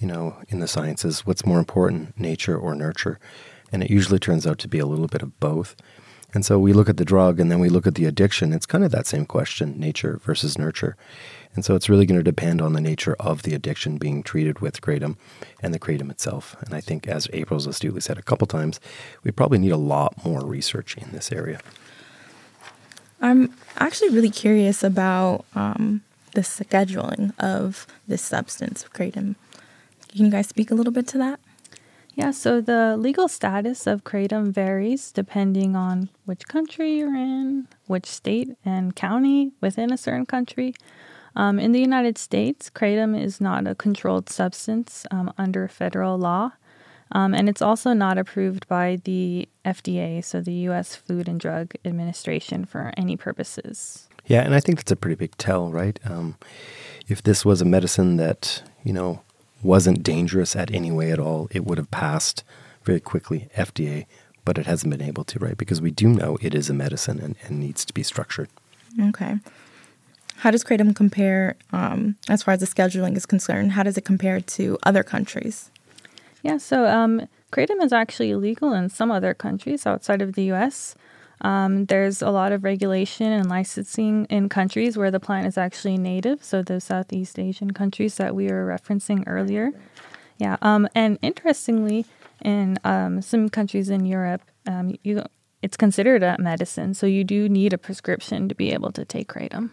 you 0.00 0.08
know, 0.08 0.36
in 0.48 0.58
the 0.58 0.66
sciences, 0.66 1.24
what's 1.24 1.46
more 1.46 1.60
important, 1.60 2.18
nature 2.18 2.58
or 2.58 2.74
nurture, 2.74 3.20
and 3.70 3.84
it 3.84 3.90
usually 3.90 4.18
turns 4.18 4.48
out 4.48 4.58
to 4.58 4.68
be 4.68 4.80
a 4.80 4.86
little 4.86 5.06
bit 5.06 5.22
of 5.22 5.38
both. 5.38 5.76
And 6.34 6.44
so 6.44 6.58
we 6.58 6.72
look 6.72 6.88
at 6.88 6.98
the 6.98 7.04
drug 7.04 7.40
and 7.40 7.50
then 7.50 7.58
we 7.58 7.70
look 7.70 7.86
at 7.86 7.94
the 7.94 8.04
addiction. 8.04 8.52
It's 8.52 8.66
kind 8.66 8.84
of 8.84 8.90
that 8.90 9.06
same 9.06 9.24
question, 9.24 9.78
nature 9.80 10.20
versus 10.22 10.58
nurture. 10.58 10.96
And 11.54 11.64
so 11.64 11.74
it's 11.74 11.88
really 11.88 12.04
going 12.04 12.20
to 12.20 12.24
depend 12.24 12.60
on 12.60 12.74
the 12.74 12.80
nature 12.80 13.16
of 13.18 13.42
the 13.42 13.54
addiction 13.54 13.96
being 13.96 14.22
treated 14.22 14.60
with 14.60 14.82
kratom 14.82 15.16
and 15.62 15.72
the 15.72 15.78
kratom 15.78 16.10
itself. 16.10 16.54
And 16.60 16.74
I 16.74 16.80
think, 16.80 17.08
as 17.08 17.28
April's 17.32 17.66
astutely 17.66 18.02
said 18.02 18.18
a 18.18 18.22
couple 18.22 18.46
times, 18.46 18.78
we 19.24 19.30
probably 19.30 19.58
need 19.58 19.72
a 19.72 19.78
lot 19.78 20.22
more 20.24 20.44
research 20.44 20.96
in 20.98 21.10
this 21.12 21.32
area. 21.32 21.60
I'm 23.20 23.52
actually 23.78 24.10
really 24.10 24.30
curious 24.30 24.84
about 24.84 25.46
um, 25.54 26.02
the 26.34 26.42
scheduling 26.42 27.32
of 27.40 27.86
this 28.06 28.22
substance, 28.22 28.84
kratom. 28.94 29.34
Can 30.08 30.26
you 30.26 30.30
guys 30.30 30.46
speak 30.46 30.70
a 30.70 30.74
little 30.74 30.92
bit 30.92 31.06
to 31.08 31.18
that? 31.18 31.40
Yeah, 32.18 32.32
so 32.32 32.60
the 32.60 32.96
legal 32.96 33.28
status 33.28 33.86
of 33.86 34.02
kratom 34.02 34.50
varies 34.50 35.12
depending 35.12 35.76
on 35.76 36.08
which 36.24 36.48
country 36.48 36.96
you're 36.96 37.14
in, 37.14 37.68
which 37.86 38.06
state 38.06 38.56
and 38.64 38.96
county 38.96 39.52
within 39.60 39.92
a 39.92 39.96
certain 39.96 40.26
country. 40.26 40.74
Um, 41.36 41.60
in 41.60 41.70
the 41.70 41.78
United 41.78 42.18
States, 42.18 42.70
kratom 42.70 43.16
is 43.16 43.40
not 43.40 43.68
a 43.68 43.76
controlled 43.76 44.28
substance 44.28 45.06
um, 45.12 45.32
under 45.38 45.68
federal 45.68 46.18
law, 46.18 46.54
um, 47.12 47.34
and 47.34 47.48
it's 47.48 47.62
also 47.62 47.92
not 47.92 48.18
approved 48.18 48.66
by 48.66 48.98
the 49.04 49.48
FDA, 49.64 50.24
so 50.24 50.40
the 50.40 50.66
U.S. 50.66 50.96
Food 50.96 51.28
and 51.28 51.38
Drug 51.38 51.72
Administration, 51.84 52.64
for 52.64 52.92
any 52.96 53.16
purposes. 53.16 54.08
Yeah, 54.26 54.40
and 54.40 54.56
I 54.56 54.60
think 54.60 54.78
that's 54.78 54.90
a 54.90 54.96
pretty 54.96 55.14
big 55.14 55.36
tell, 55.36 55.70
right? 55.70 56.00
Um, 56.04 56.34
if 57.06 57.22
this 57.22 57.44
was 57.44 57.60
a 57.60 57.64
medicine 57.64 58.16
that, 58.16 58.64
you 58.82 58.92
know, 58.92 59.22
wasn't 59.62 60.02
dangerous 60.02 60.54
at 60.54 60.72
any 60.72 60.90
way 60.90 61.10
at 61.10 61.18
all, 61.18 61.48
it 61.50 61.64
would 61.64 61.78
have 61.78 61.90
passed 61.90 62.44
very 62.84 63.00
quickly 63.00 63.48
FDA, 63.56 64.06
but 64.44 64.58
it 64.58 64.66
hasn't 64.66 64.90
been 64.90 65.06
able 65.06 65.24
to, 65.24 65.38
right? 65.38 65.56
Because 65.56 65.80
we 65.80 65.90
do 65.90 66.08
know 66.08 66.38
it 66.40 66.54
is 66.54 66.70
a 66.70 66.74
medicine 66.74 67.18
and, 67.20 67.36
and 67.44 67.60
needs 67.60 67.84
to 67.84 67.92
be 67.92 68.02
structured. 68.02 68.48
Okay. 69.08 69.38
How 70.36 70.50
does 70.52 70.62
Kratom 70.62 70.94
compare, 70.94 71.56
um, 71.72 72.16
as 72.28 72.44
far 72.44 72.54
as 72.54 72.60
the 72.60 72.66
scheduling 72.66 73.16
is 73.16 73.26
concerned? 73.26 73.72
How 73.72 73.82
does 73.82 73.98
it 73.98 74.04
compare 74.04 74.40
to 74.40 74.78
other 74.84 75.02
countries? 75.02 75.70
Yeah, 76.42 76.58
so 76.58 76.86
um, 76.86 77.26
Kratom 77.50 77.82
is 77.82 77.92
actually 77.92 78.30
illegal 78.30 78.72
in 78.72 78.88
some 78.88 79.10
other 79.10 79.34
countries 79.34 79.84
outside 79.84 80.22
of 80.22 80.34
the 80.34 80.44
US. 80.52 80.94
Um, 81.40 81.84
there's 81.86 82.22
a 82.22 82.30
lot 82.30 82.52
of 82.52 82.64
regulation 82.64 83.30
and 83.30 83.48
licensing 83.48 84.26
in 84.26 84.48
countries 84.48 84.96
where 84.96 85.10
the 85.10 85.20
plant 85.20 85.46
is 85.46 85.56
actually 85.56 85.96
native, 85.96 86.42
so 86.42 86.62
the 86.62 86.80
Southeast 86.80 87.38
Asian 87.38 87.72
countries 87.72 88.16
that 88.16 88.34
we 88.34 88.48
were 88.48 88.66
referencing 88.66 89.24
earlier. 89.26 89.72
Yeah, 90.38 90.56
um, 90.62 90.88
and 90.94 91.18
interestingly, 91.22 92.06
in 92.44 92.78
um, 92.84 93.22
some 93.22 93.48
countries 93.48 93.88
in 93.88 94.04
Europe, 94.04 94.42
um, 94.66 94.94
you 95.02 95.24
it's 95.60 95.76
considered 95.76 96.22
a 96.22 96.36
medicine, 96.38 96.94
so 96.94 97.06
you 97.06 97.24
do 97.24 97.48
need 97.48 97.72
a 97.72 97.78
prescription 97.78 98.48
to 98.48 98.54
be 98.54 98.72
able 98.72 98.92
to 98.92 99.04
take 99.04 99.28
kratom. 99.28 99.70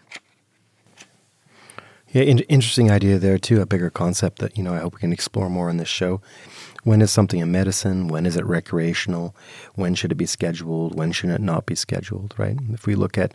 Yeah, 2.08 2.22
in- 2.22 2.38
interesting 2.40 2.90
idea 2.90 3.18
there 3.18 3.38
too. 3.38 3.60
A 3.60 3.66
bigger 3.66 3.90
concept 3.90 4.38
that 4.38 4.56
you 4.56 4.64
know 4.64 4.74
I 4.74 4.78
hope 4.78 4.94
we 4.94 5.00
can 5.00 5.12
explore 5.12 5.48
more 5.48 5.70
in 5.70 5.76
this 5.76 5.88
show. 5.88 6.20
When 6.86 7.02
is 7.02 7.10
something 7.10 7.42
a 7.42 7.46
medicine? 7.46 8.06
When 8.06 8.26
is 8.26 8.36
it 8.36 8.46
recreational? 8.46 9.34
When 9.74 9.96
should 9.96 10.12
it 10.12 10.14
be 10.14 10.24
scheduled? 10.24 10.94
When 10.94 11.10
should 11.10 11.30
it 11.30 11.40
not 11.40 11.66
be 11.66 11.74
scheduled? 11.74 12.32
Right. 12.38 12.56
If 12.72 12.86
we 12.86 12.94
look 12.94 13.18
at, 13.18 13.34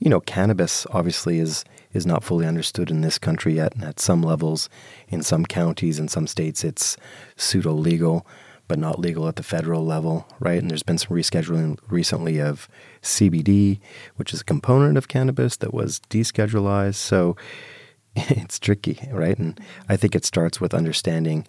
you 0.00 0.10
know, 0.10 0.18
cannabis 0.18 0.84
obviously 0.90 1.38
is 1.38 1.64
is 1.92 2.04
not 2.04 2.24
fully 2.24 2.44
understood 2.44 2.90
in 2.90 3.02
this 3.02 3.16
country 3.16 3.54
yet, 3.54 3.72
and 3.76 3.84
at 3.84 4.00
some 4.00 4.20
levels, 4.20 4.68
in 5.06 5.22
some 5.22 5.46
counties, 5.46 6.00
in 6.00 6.08
some 6.08 6.26
states, 6.26 6.64
it's 6.64 6.96
pseudo 7.36 7.72
legal 7.72 8.26
but 8.66 8.80
not 8.80 8.98
legal 8.98 9.28
at 9.28 9.36
the 9.36 9.44
federal 9.44 9.86
level, 9.86 10.26
right? 10.40 10.60
And 10.60 10.68
there's 10.68 10.82
been 10.82 10.98
some 10.98 11.16
rescheduling 11.16 11.78
recently 11.88 12.40
of 12.40 12.68
CBD, 13.00 13.78
which 14.16 14.34
is 14.34 14.40
a 14.40 14.44
component 14.44 14.98
of 14.98 15.06
cannabis 15.06 15.56
that 15.58 15.72
was 15.72 16.00
deschedulized. 16.10 16.96
So 16.96 17.36
it's 18.16 18.58
tricky, 18.58 19.08
right? 19.12 19.38
And 19.38 19.60
I 19.88 19.96
think 19.96 20.16
it 20.16 20.24
starts 20.24 20.60
with 20.60 20.74
understanding 20.74 21.46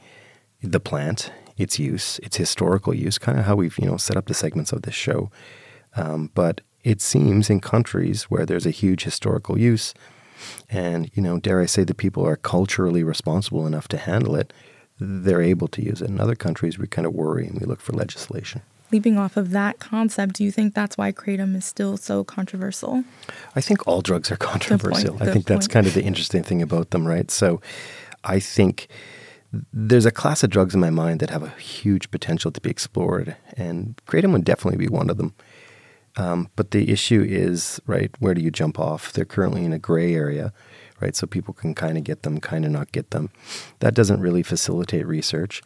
the 0.62 0.80
plant, 0.80 1.32
its 1.58 1.80
use, 1.80 2.20
its 2.20 2.38
historical 2.38 2.94
use, 2.94 3.18
kind 3.18 3.40
of 3.40 3.46
how 3.46 3.56
we've 3.56 3.78
you 3.80 3.86
know 3.86 3.98
set 3.98 4.18
up 4.18 4.26
the 4.26 4.34
segments 4.34 4.72
of 4.72 4.84
this 4.84 4.96
show. 4.96 5.32
Um, 5.96 6.32
but 6.34 6.62
it 6.84 7.02
seems 7.02 7.50
in 7.50 7.60
countries 7.60 8.24
where 8.24 8.46
there's 8.46 8.66
a 8.66 8.72
huge 8.72 9.04
historical 9.04 9.58
use, 9.58 9.94
and 10.70 11.10
you 11.14 11.22
know, 11.22 11.40
dare 11.40 11.62
I 11.62 11.66
say, 11.66 11.84
the 11.84 11.94
people 11.94 12.26
are 12.26 12.36
culturally 12.36 13.04
responsible 13.04 13.68
enough 13.68 13.88
to 13.90 13.98
handle 13.98 14.36
it 14.36 14.54
they're 15.00 15.42
able 15.42 15.68
to 15.70 15.84
use 15.84 16.02
it. 16.02 16.10
In 16.10 16.20
other 16.20 16.36
countries, 16.36 16.78
we 16.78 16.88
kind 16.88 17.06
of 17.06 17.14
worry 17.14 17.48
and 17.48 17.60
we 17.60 17.66
look 17.66 17.80
for 17.80 17.94
legislation. 17.94 18.62
Leaping 18.92 19.18
off 19.18 19.38
of 19.38 19.52
that 19.52 19.80
concept, 19.80 20.34
do 20.34 20.44
you 20.44 20.52
think 20.52 20.74
that's 20.74 20.98
why 20.98 21.12
kratom 21.12 21.56
is 21.56 21.64
still 21.64 21.96
so 21.96 22.24
controversial? 22.24 23.04
I 23.56 23.62
think 23.62 23.88
all 23.88 24.02
drugs 24.02 24.32
are 24.32 24.38
controversial. 24.38 25.16
I 25.22 25.32
think 25.32 25.46
that's 25.46 25.68
kind 25.68 25.86
of 25.86 25.94
the 25.94 26.04
interesting 26.04 26.44
thing 26.44 26.62
about 26.62 26.90
them, 26.90 27.08
right? 27.08 27.30
So 27.30 27.62
I 28.24 28.40
think 28.40 28.88
there's 29.74 30.06
a 30.06 30.12
class 30.12 30.44
of 30.44 30.50
drugs 30.50 30.76
in 30.76 30.80
my 30.80 30.90
mind 30.90 31.20
that 31.20 31.30
have 31.32 31.44
a 31.44 31.50
huge 31.50 32.12
potential 32.12 32.52
to 32.52 32.62
be 32.62 32.70
explored, 32.70 33.36
and 33.58 34.00
kratom 34.06 34.32
would 34.34 34.46
definitely 34.46 34.78
be 34.78 34.92
one 34.92 35.10
of 35.10 35.18
them. 35.18 35.34
Um, 36.18 36.50
but 36.56 36.72
the 36.72 36.92
issue 36.92 37.26
is, 37.28 37.80
right, 37.86 38.12
where 38.20 38.34
do 38.34 38.42
you 38.42 38.52
jump 38.52 38.80
off? 38.80 39.14
They're 39.14 39.26
currently 39.26 39.64
in 39.64 39.74
a 39.74 39.80
gray 39.80 40.14
area 40.14 40.54
right? 41.02 41.16
So 41.16 41.28
people 41.28 41.54
can 41.54 41.74
kind 41.74 41.98
of 41.98 42.04
get 42.04 42.24
them, 42.24 42.40
kind 42.40 42.66
of 42.66 42.72
not 42.72 42.92
get 42.92 43.12
them. 43.12 43.30
That 43.80 43.94
doesn't 43.94 44.22
really 44.22 44.44
facilitate 44.44 45.08
research, 45.08 45.62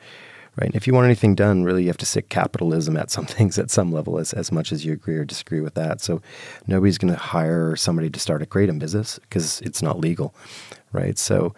right? 0.56 0.68
And 0.68 0.76
if 0.76 0.88
you 0.88 0.94
want 0.94 1.06
anything 1.06 1.36
done, 1.36 1.64
really, 1.64 1.84
you 1.84 1.90
have 1.90 1.98
to 1.98 2.06
stick 2.06 2.30
capitalism 2.30 2.98
at 2.98 3.12
some 3.12 3.26
things 3.26 3.58
at 3.58 3.72
some 3.72 3.92
level, 3.92 4.18
as, 4.20 4.34
as 4.34 4.52
much 4.52 4.72
as 4.72 4.86
you 4.86 4.94
agree 4.94 5.16
or 5.16 5.26
disagree 5.26 5.62
with 5.62 5.74
that. 5.76 6.02
So 6.02 6.22
nobody's 6.68 6.98
going 6.98 7.14
to 7.14 7.20
hire 7.20 7.76
somebody 7.76 8.10
to 8.10 8.20
start 8.20 8.42
a 8.42 8.46
kratom 8.46 8.80
business 8.80 9.20
because 9.20 9.62
it's 9.62 9.82
not 9.82 10.00
legal, 10.00 10.34
right? 10.92 11.18
So, 11.18 11.54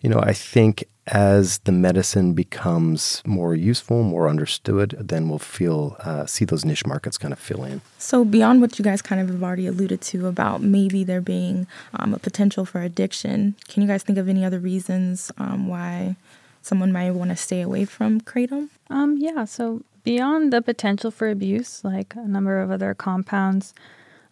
you 0.00 0.08
know, 0.08 0.20
I 0.20 0.32
think 0.32 0.84
as 1.10 1.58
the 1.58 1.72
medicine 1.72 2.34
becomes 2.34 3.22
more 3.26 3.54
useful, 3.54 4.02
more 4.02 4.28
understood, 4.28 4.96
then 4.98 5.28
we'll 5.28 5.40
feel 5.40 5.96
uh, 6.00 6.24
see 6.24 6.44
those 6.44 6.64
niche 6.64 6.86
markets 6.86 7.18
kind 7.18 7.32
of 7.32 7.38
fill 7.38 7.64
in. 7.64 7.80
So 7.98 8.24
beyond 8.24 8.60
what 8.60 8.78
you 8.78 8.84
guys 8.84 9.02
kind 9.02 9.20
of 9.20 9.28
have 9.28 9.42
already 9.42 9.66
alluded 9.66 10.00
to 10.02 10.28
about 10.28 10.62
maybe 10.62 11.02
there 11.02 11.20
being 11.20 11.66
um, 11.94 12.14
a 12.14 12.18
potential 12.18 12.64
for 12.64 12.80
addiction, 12.80 13.56
can 13.68 13.82
you 13.82 13.88
guys 13.88 14.04
think 14.04 14.18
of 14.18 14.28
any 14.28 14.44
other 14.44 14.60
reasons 14.60 15.32
um, 15.38 15.66
why 15.66 16.16
someone 16.62 16.92
might 16.92 17.10
want 17.10 17.30
to 17.30 17.36
stay 17.36 17.60
away 17.60 17.84
from 17.84 18.20
kratom? 18.20 18.68
Um, 18.88 19.16
yeah. 19.18 19.44
So 19.44 19.82
beyond 20.04 20.52
the 20.52 20.62
potential 20.62 21.10
for 21.10 21.28
abuse, 21.28 21.82
like 21.84 22.14
a 22.14 22.26
number 22.26 22.60
of 22.60 22.70
other 22.70 22.94
compounds. 22.94 23.74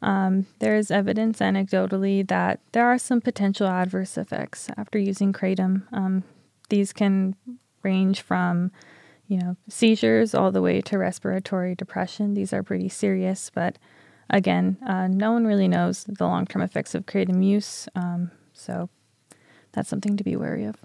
Um, 0.01 0.47
there 0.61 0.77
is 0.77 0.93
evidence 0.93 1.41
anecdotally 1.41 2.25
that 2.29 2.61
there 2.71 2.87
are 2.87 2.99
some 2.99 3.21
potential 3.21 3.67
adverse 3.67 4.17
effects 4.17 4.71
after 4.77 4.97
using 4.97 5.33
kratom. 5.33 5.93
Um, 5.93 6.23
these 6.69 6.93
can 6.93 7.35
range 7.83 8.21
from, 8.21 8.71
you 9.27 9.39
know, 9.39 9.57
seizures 9.69 10.35
all 10.35 10.53
the 10.53 10.63
way 10.63 10.81
to 10.83 10.99
respiratory 10.99 11.75
depression. 11.75 12.35
These 12.35 12.53
are 12.53 12.63
pretty 12.63 12.89
serious, 12.89 13.51
but 13.51 13.79
again, 14.31 14.79
uh, 14.87 15.09
no 15.09 15.33
one 15.33 15.47
really 15.47 15.69
knows 15.69 16.05
the 16.05 16.25
long 16.25 16.47
term 16.47 16.63
effects 16.63 16.95
of 16.95 17.07
kratom 17.07 17.45
use. 17.45 17.89
Um, 17.95 18.31
so 18.53 18.89
that's 19.73 19.89
something 19.89 20.17
to 20.17 20.25
be 20.25 20.37
wary 20.37 20.65
of. 20.65 20.77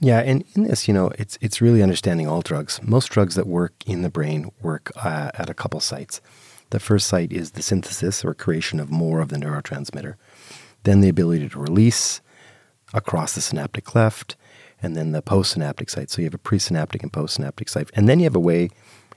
Yeah, 0.00 0.20
and 0.20 0.44
in 0.54 0.64
this, 0.64 0.88
you 0.88 0.94
know, 0.94 1.12
it's 1.18 1.38
it's 1.40 1.60
really 1.60 1.82
understanding 1.82 2.26
all 2.26 2.42
drugs. 2.42 2.80
Most 2.82 3.10
drugs 3.10 3.34
that 3.34 3.46
work 3.46 3.74
in 3.86 4.02
the 4.02 4.10
brain 4.10 4.50
work 4.60 4.90
uh, 4.96 5.30
at 5.34 5.50
a 5.50 5.54
couple 5.54 5.80
sites. 5.80 6.20
The 6.70 6.80
first 6.80 7.06
site 7.06 7.32
is 7.32 7.52
the 7.52 7.62
synthesis 7.62 8.24
or 8.24 8.34
creation 8.34 8.80
of 8.80 8.90
more 8.90 9.20
of 9.20 9.28
the 9.28 9.36
neurotransmitter, 9.36 10.14
then 10.84 11.02
the 11.02 11.08
ability 11.08 11.50
to 11.50 11.58
release 11.58 12.20
across 12.94 13.34
the 13.34 13.40
synaptic 13.40 13.84
cleft, 13.84 14.36
and 14.82 14.96
then 14.96 15.12
the 15.12 15.22
postsynaptic 15.22 15.88
site. 15.88 16.10
So 16.10 16.20
you 16.20 16.26
have 16.26 16.34
a 16.34 16.38
presynaptic 16.38 17.02
and 17.02 17.12
postsynaptic 17.12 17.68
site. 17.68 17.90
And 17.94 18.08
then 18.08 18.18
you 18.18 18.24
have 18.24 18.36
a 18.36 18.40
way, 18.40 18.68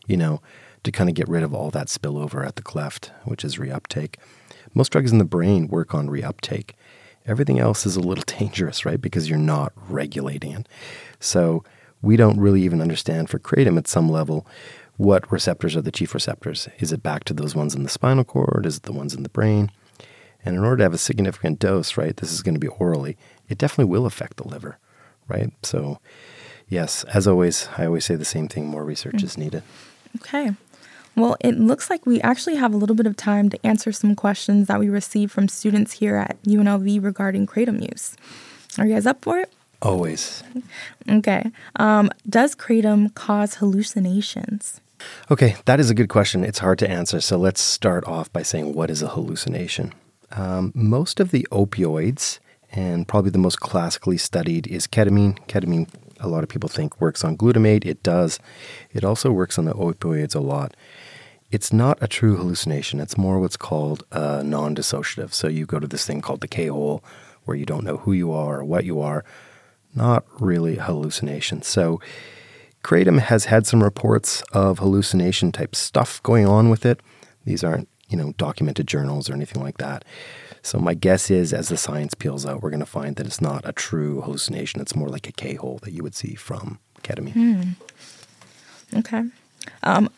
you 0.06 0.16
know, 0.16 0.42
to 0.84 0.92
kind 0.92 1.10
of 1.10 1.16
get 1.16 1.28
rid 1.28 1.44
of 1.44 1.54
all 1.54 1.72
that 1.72 1.88
spillover 1.88 2.46
at 2.46 2.56
the 2.56 2.62
cleft, 2.62 3.12
which 3.24 3.44
is 3.44 3.58
reuptake. 3.58 4.16
Most 4.74 4.92
drugs 4.92 5.12
in 5.12 5.18
the 5.18 5.26
brain 5.26 5.68
work 5.68 5.96
on 5.96 6.08
reuptake. 6.08 6.72
Everything 7.26 7.60
else 7.60 7.86
is 7.86 7.96
a 7.96 8.02
little 8.02 8.24
dangerous, 8.40 8.86
right? 8.86 9.02
Because 9.02 9.28
you're 9.28 9.40
not 9.40 9.74
regulating 9.90 10.52
it. 10.52 10.70
So 11.20 11.64
we 12.02 12.16
don't 12.16 12.40
really 12.40 12.62
even 12.62 12.82
understand 12.82 13.30
for 13.30 13.40
kratom 13.40 13.78
at 13.78 13.88
some 13.88 14.08
level 14.08 14.46
what 14.98 15.30
receptors 15.32 15.76
are 15.76 15.82
the 15.82 15.92
chief 15.92 16.14
receptors. 16.14 16.70
Is 16.80 16.94
it 16.94 17.04
back 17.04 17.24
to 17.26 17.34
those 17.34 17.56
ones 17.56 17.74
in 17.74 17.84
the 17.84 17.90
spinal 17.90 18.24
cord? 18.24 18.66
Is 18.66 18.78
it 18.78 18.84
the 18.84 18.94
ones 18.94 19.14
in 19.14 19.24
the 19.24 19.30
brain? 19.30 19.72
And 20.46 20.56
in 20.56 20.64
order 20.64 20.78
to 20.78 20.84
have 20.84 20.94
a 20.94 21.00
significant 21.00 21.58
dose, 21.58 21.98
right, 21.98 22.16
this 22.16 22.32
is 22.32 22.44
going 22.44 22.54
to 22.54 22.60
be 22.60 22.68
orally, 22.68 23.18
it 23.50 23.58
definitely 23.58 23.92
will 23.92 24.06
affect 24.06 24.38
the 24.38 24.48
liver 24.48 24.78
right? 25.28 25.52
So, 25.64 26.00
yes, 26.68 27.04
as 27.06 27.28
always, 27.28 27.68
I 27.78 27.86
always 27.86 28.06
say 28.06 28.16
the 28.16 28.26
same 28.26 28.48
thing 28.48 28.68
more 28.68 28.84
research 28.84 29.24
is 29.24 29.38
needed. 29.38 29.64
Okay. 30.18 30.52
Well, 31.16 31.38
it 31.40 31.58
looks 31.58 31.90
like 31.90 32.06
we 32.06 32.20
actually 32.22 32.56
have 32.56 32.74
a 32.74 32.78
little 32.78 32.96
bit 32.96 33.06
of 33.06 33.16
time 33.16 33.50
to 33.50 33.66
answer 33.66 33.92
some 33.92 34.16
questions 34.16 34.68
that 34.68 34.80
we 34.80 34.90
received 34.90 35.32
from 35.32 35.48
students 35.48 35.94
here 35.94 36.18
at 36.18 36.42
UNLV 36.44 37.04
regarding 37.04 37.48
kratom 37.48 37.82
use. 37.82 38.16
Are 38.78 38.86
you 38.86 38.94
guys 38.94 39.06
up 39.06 39.24
for 39.24 39.40
it? 39.40 39.52
Always. 39.82 40.44
Okay. 41.10 41.52
Um, 41.78 42.10
does 42.30 42.56
kratom 42.56 43.14
cause 43.14 43.56
hallucinations? 43.56 44.82
Okay, 45.30 45.56
that 45.66 45.80
is 45.80 45.90
a 45.90 45.94
good 45.94 46.10
question. 46.10 46.44
It's 46.44 46.60
hard 46.60 46.80
to 46.80 46.90
answer. 46.90 47.22
So 47.22 47.38
let's 47.38 47.62
start 47.62 48.06
off 48.06 48.32
by 48.34 48.42
saying 48.42 48.74
what 48.74 48.90
is 48.90 49.02
a 49.02 49.10
hallucination? 49.10 49.94
Um, 50.32 50.72
most 50.74 51.20
of 51.20 51.32
the 51.32 51.48
opioids 51.52 52.40
and 52.76 53.08
probably 53.08 53.32
the 53.32 53.38
most 53.38 53.60
classically 53.60 54.18
studied 54.18 54.68
is 54.68 54.86
ketamine. 54.86 55.40
Ketamine, 55.48 55.90
a 56.20 56.28
lot 56.28 56.44
of 56.44 56.50
people 56.50 56.70
think 56.70 57.00
works 57.00 57.24
on 57.24 57.38
glutamate. 57.38 57.86
It 57.86 58.04
does. 58.04 58.40
It 58.92 59.04
also 59.04 59.32
works 59.32 59.58
on 59.58 59.66
the 59.66 59.74
opioids 59.74 60.36
a 60.36 60.40
lot. 60.40 60.76
It's 61.52 61.72
not 61.72 61.98
a 62.02 62.08
true 62.08 62.36
hallucination. 62.36 63.00
It's 63.00 63.18
more 63.18 63.40
what's 63.40 63.58
called 63.58 64.04
a 64.12 64.44
non 64.44 64.76
dissociative. 64.76 65.34
So 65.34 65.48
you 65.48 65.66
go 65.66 65.80
to 65.80 65.88
this 65.88 66.06
thing 66.06 66.22
called 66.22 66.42
the 66.42 66.48
K 66.48 66.68
hole 66.68 67.04
where 67.46 67.56
you 67.56 67.66
don't 67.66 67.86
know 67.86 67.98
who 67.98 68.12
you 68.12 68.32
are 68.34 68.60
or 68.60 68.66
what 68.66 68.84
you 68.84 69.00
are. 69.00 69.24
Not 69.94 70.26
really 70.42 70.78
a 70.78 70.84
hallucination. 70.84 71.62
So 71.62 72.02
Kratom 72.84 73.20
has 73.20 73.46
had 73.46 73.66
some 73.66 73.84
reports 73.84 74.44
of 74.52 74.80
hallucination 74.80 75.52
type 75.52 75.76
stuff 75.76 76.22
going 76.24 76.46
on 76.46 76.70
with 76.70 76.86
it. 76.86 77.00
These 77.46 77.64
aren't, 77.64 77.88
you 78.10 78.18
know, 78.18 78.34
documented 78.38 78.88
journals 78.88 79.30
or 79.30 79.34
anything 79.34 79.64
like 79.64 79.78
that. 79.78 80.06
So 80.62 80.80
my 80.80 80.94
guess 80.94 81.30
is, 81.30 81.54
as 81.54 81.70
the 81.70 81.78
science 81.78 82.14
peels 82.14 82.46
out, 82.46 82.62
we're 82.62 82.70
going 82.70 82.80
to 82.80 82.86
find 82.86 83.16
that 83.16 83.26
it's 83.26 83.42
not 83.42 83.62
a 83.66 83.72
true 83.72 84.22
hallucination. 84.22 84.82
It's 84.82 84.96
more 84.96 85.10
like 85.10 85.28
a 85.28 85.32
K 85.32 85.56
hole 85.56 85.80
that 85.84 85.92
you 85.92 86.04
would 86.04 86.16
see 86.16 86.36
from 86.36 86.80
ketamine. 87.04 87.34
Hmm. 87.34 88.98
Okay. 89.00 89.24
Um, 89.84 90.10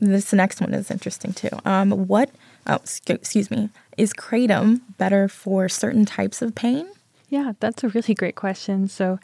this 0.00 0.32
next 0.32 0.60
one 0.60 0.74
is 0.74 0.90
interesting 0.90 1.32
too. 1.32 1.50
Um, 1.64 1.90
what? 2.08 2.30
Oh, 2.66 2.80
excuse 3.06 3.50
me. 3.50 3.70
Is 3.96 4.12
kratom 4.12 4.80
better 4.98 5.28
for 5.28 5.68
certain 5.68 6.04
types 6.04 6.42
of 6.42 6.54
pain? 6.54 6.86
Yeah, 7.28 7.52
that's 7.60 7.84
a 7.84 7.88
really 7.88 8.14
great 8.14 8.36
question. 8.36 8.88
So, 8.88 9.18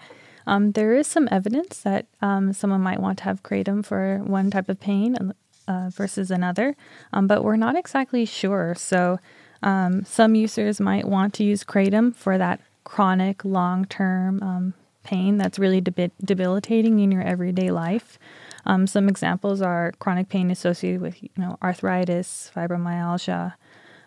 Um, 0.47 0.73
there 0.73 0.95
is 0.95 1.07
some 1.07 1.29
evidence 1.31 1.83
that 1.83 2.07
um, 2.23 2.53
someone 2.53 2.81
might 2.81 3.01
want 3.01 3.19
to 3.19 3.25
have 3.25 3.43
kratom 3.43 3.85
for 3.85 4.19
one 4.25 4.51
type 4.51 4.69
of 4.69 4.81
pain 4.81 5.33
uh, 5.71 5.89
versus 5.91 6.31
another, 6.31 6.75
um, 7.13 7.27
but 7.29 7.45
we're 7.45 7.57
not 7.57 7.77
exactly 7.77 8.25
sure. 8.25 8.75
So 8.77 9.21
um, 9.63 10.05
some 10.05 10.35
users 10.35 10.81
might 10.81 11.07
want 11.07 11.33
to 11.35 11.45
use 11.45 11.63
kratom 11.63 12.15
for 12.15 12.37
that 12.39 12.61
chronic, 12.83 13.45
long 13.45 13.85
term 13.85 14.43
um, 14.43 14.75
pain 15.05 15.39
that's 15.39 15.59
really 15.59 15.81
debi- 15.81 16.11
debilitating 16.25 16.99
in 16.99 17.13
your 17.13 17.23
everyday 17.23 17.71
life. 17.71 18.19
Um, 18.67 18.87
some 18.87 19.09
examples 19.09 19.63
are 19.63 19.93
chronic 20.01 20.29
pain 20.29 20.51
associated 20.51 21.01
with, 21.01 21.23
you 21.23 21.31
know, 21.37 21.57
arthritis, 21.63 22.51
fibromyalgia, 22.55 23.55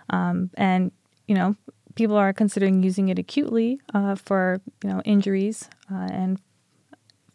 um, 0.10 0.50
and 0.56 0.92
you 1.28 1.36
know, 1.36 1.56
people 1.96 2.18
are 2.18 2.34
considering 2.34 2.84
using 2.84 3.08
it 3.08 3.18
acutely 3.18 3.80
uh, 3.94 4.16
for 4.16 4.60
you 4.84 4.90
know 4.90 5.02
injuries 5.06 5.70
uh, 5.92 6.10
and 6.12 6.40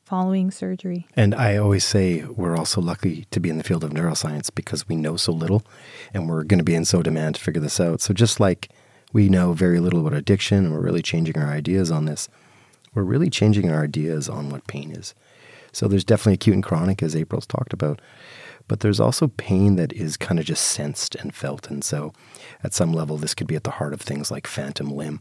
following 0.09 0.51
surgery. 0.51 1.07
And 1.15 1.35
I 1.35 1.59
always 1.59 1.85
say 1.85 2.25
we're 2.25 2.57
also 2.57 2.81
lucky 2.81 3.27
to 3.31 3.41
be 3.41 3.51
in 3.51 3.59
the 3.59 3.63
field 3.63 3.85
of 3.85 3.91
neuroscience 3.91 4.49
because 4.55 4.89
we 4.89 4.97
know 4.97 5.19
so 5.19 5.33
little, 5.33 5.63
and 6.15 6.27
we're 6.27 6.45
going 6.45 6.59
to 6.59 6.65
be 6.65 6.75
in 6.75 6.87
so 6.87 7.03
demand 7.03 7.35
to 7.35 7.43
figure 7.43 7.61
this 7.61 7.79
out. 7.79 8.01
So 8.01 8.15
just 8.15 8.41
like 8.41 8.71
we 9.13 9.29
know 9.29 9.53
very 9.53 9.81
little 9.81 10.01
about 10.01 10.15
addiction, 10.15 10.65
and 10.65 10.73
we're 10.73 10.81
really 10.81 11.03
changing 11.03 11.37
our 11.37 11.49
ideas 11.49 11.91
on 11.91 12.07
this, 12.07 12.31
we're 12.95 13.03
really 13.03 13.29
changing 13.29 13.71
our 13.71 13.85
ideas 13.85 14.31
on 14.31 14.49
what 14.49 14.67
pain 14.67 14.93
is. 14.93 15.15
So 15.73 15.87
there's 15.87 16.05
definitely 16.05 16.35
acute 16.35 16.55
and 16.55 16.65
chronic, 16.65 17.03
as 17.03 17.15
April's 17.15 17.47
talked 17.47 17.75
about. 17.75 18.01
But 18.67 18.81
there's 18.81 19.01
also 19.01 19.29
pain 19.29 19.77
that 19.77 19.93
is 19.93 20.17
kind 20.17 20.39
of 20.39 20.47
just 20.47 20.65
sensed 20.65 21.15
and 21.17 21.35
felt. 21.35 21.71
And 21.71 21.85
so 21.85 22.15
at 22.65 22.75
some 22.75 22.93
level, 22.95 23.19
this 23.19 23.35
could 23.35 23.47
be 23.47 23.57
at 23.57 23.65
the 23.65 23.73
heart 23.73 23.93
of 23.93 24.01
things 24.01 24.31
like 24.31 24.47
phantom 24.47 24.91
limb. 24.91 25.21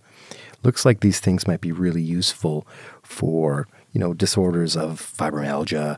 Looks 0.63 0.85
like 0.85 1.01
these 1.01 1.19
things 1.19 1.47
might 1.47 1.61
be 1.61 1.71
really 1.71 2.01
useful 2.01 2.65
for, 3.03 3.67
you 3.91 3.99
know, 3.99 4.13
disorders 4.13 4.75
of 4.75 5.01
fibromyalgia, 5.01 5.97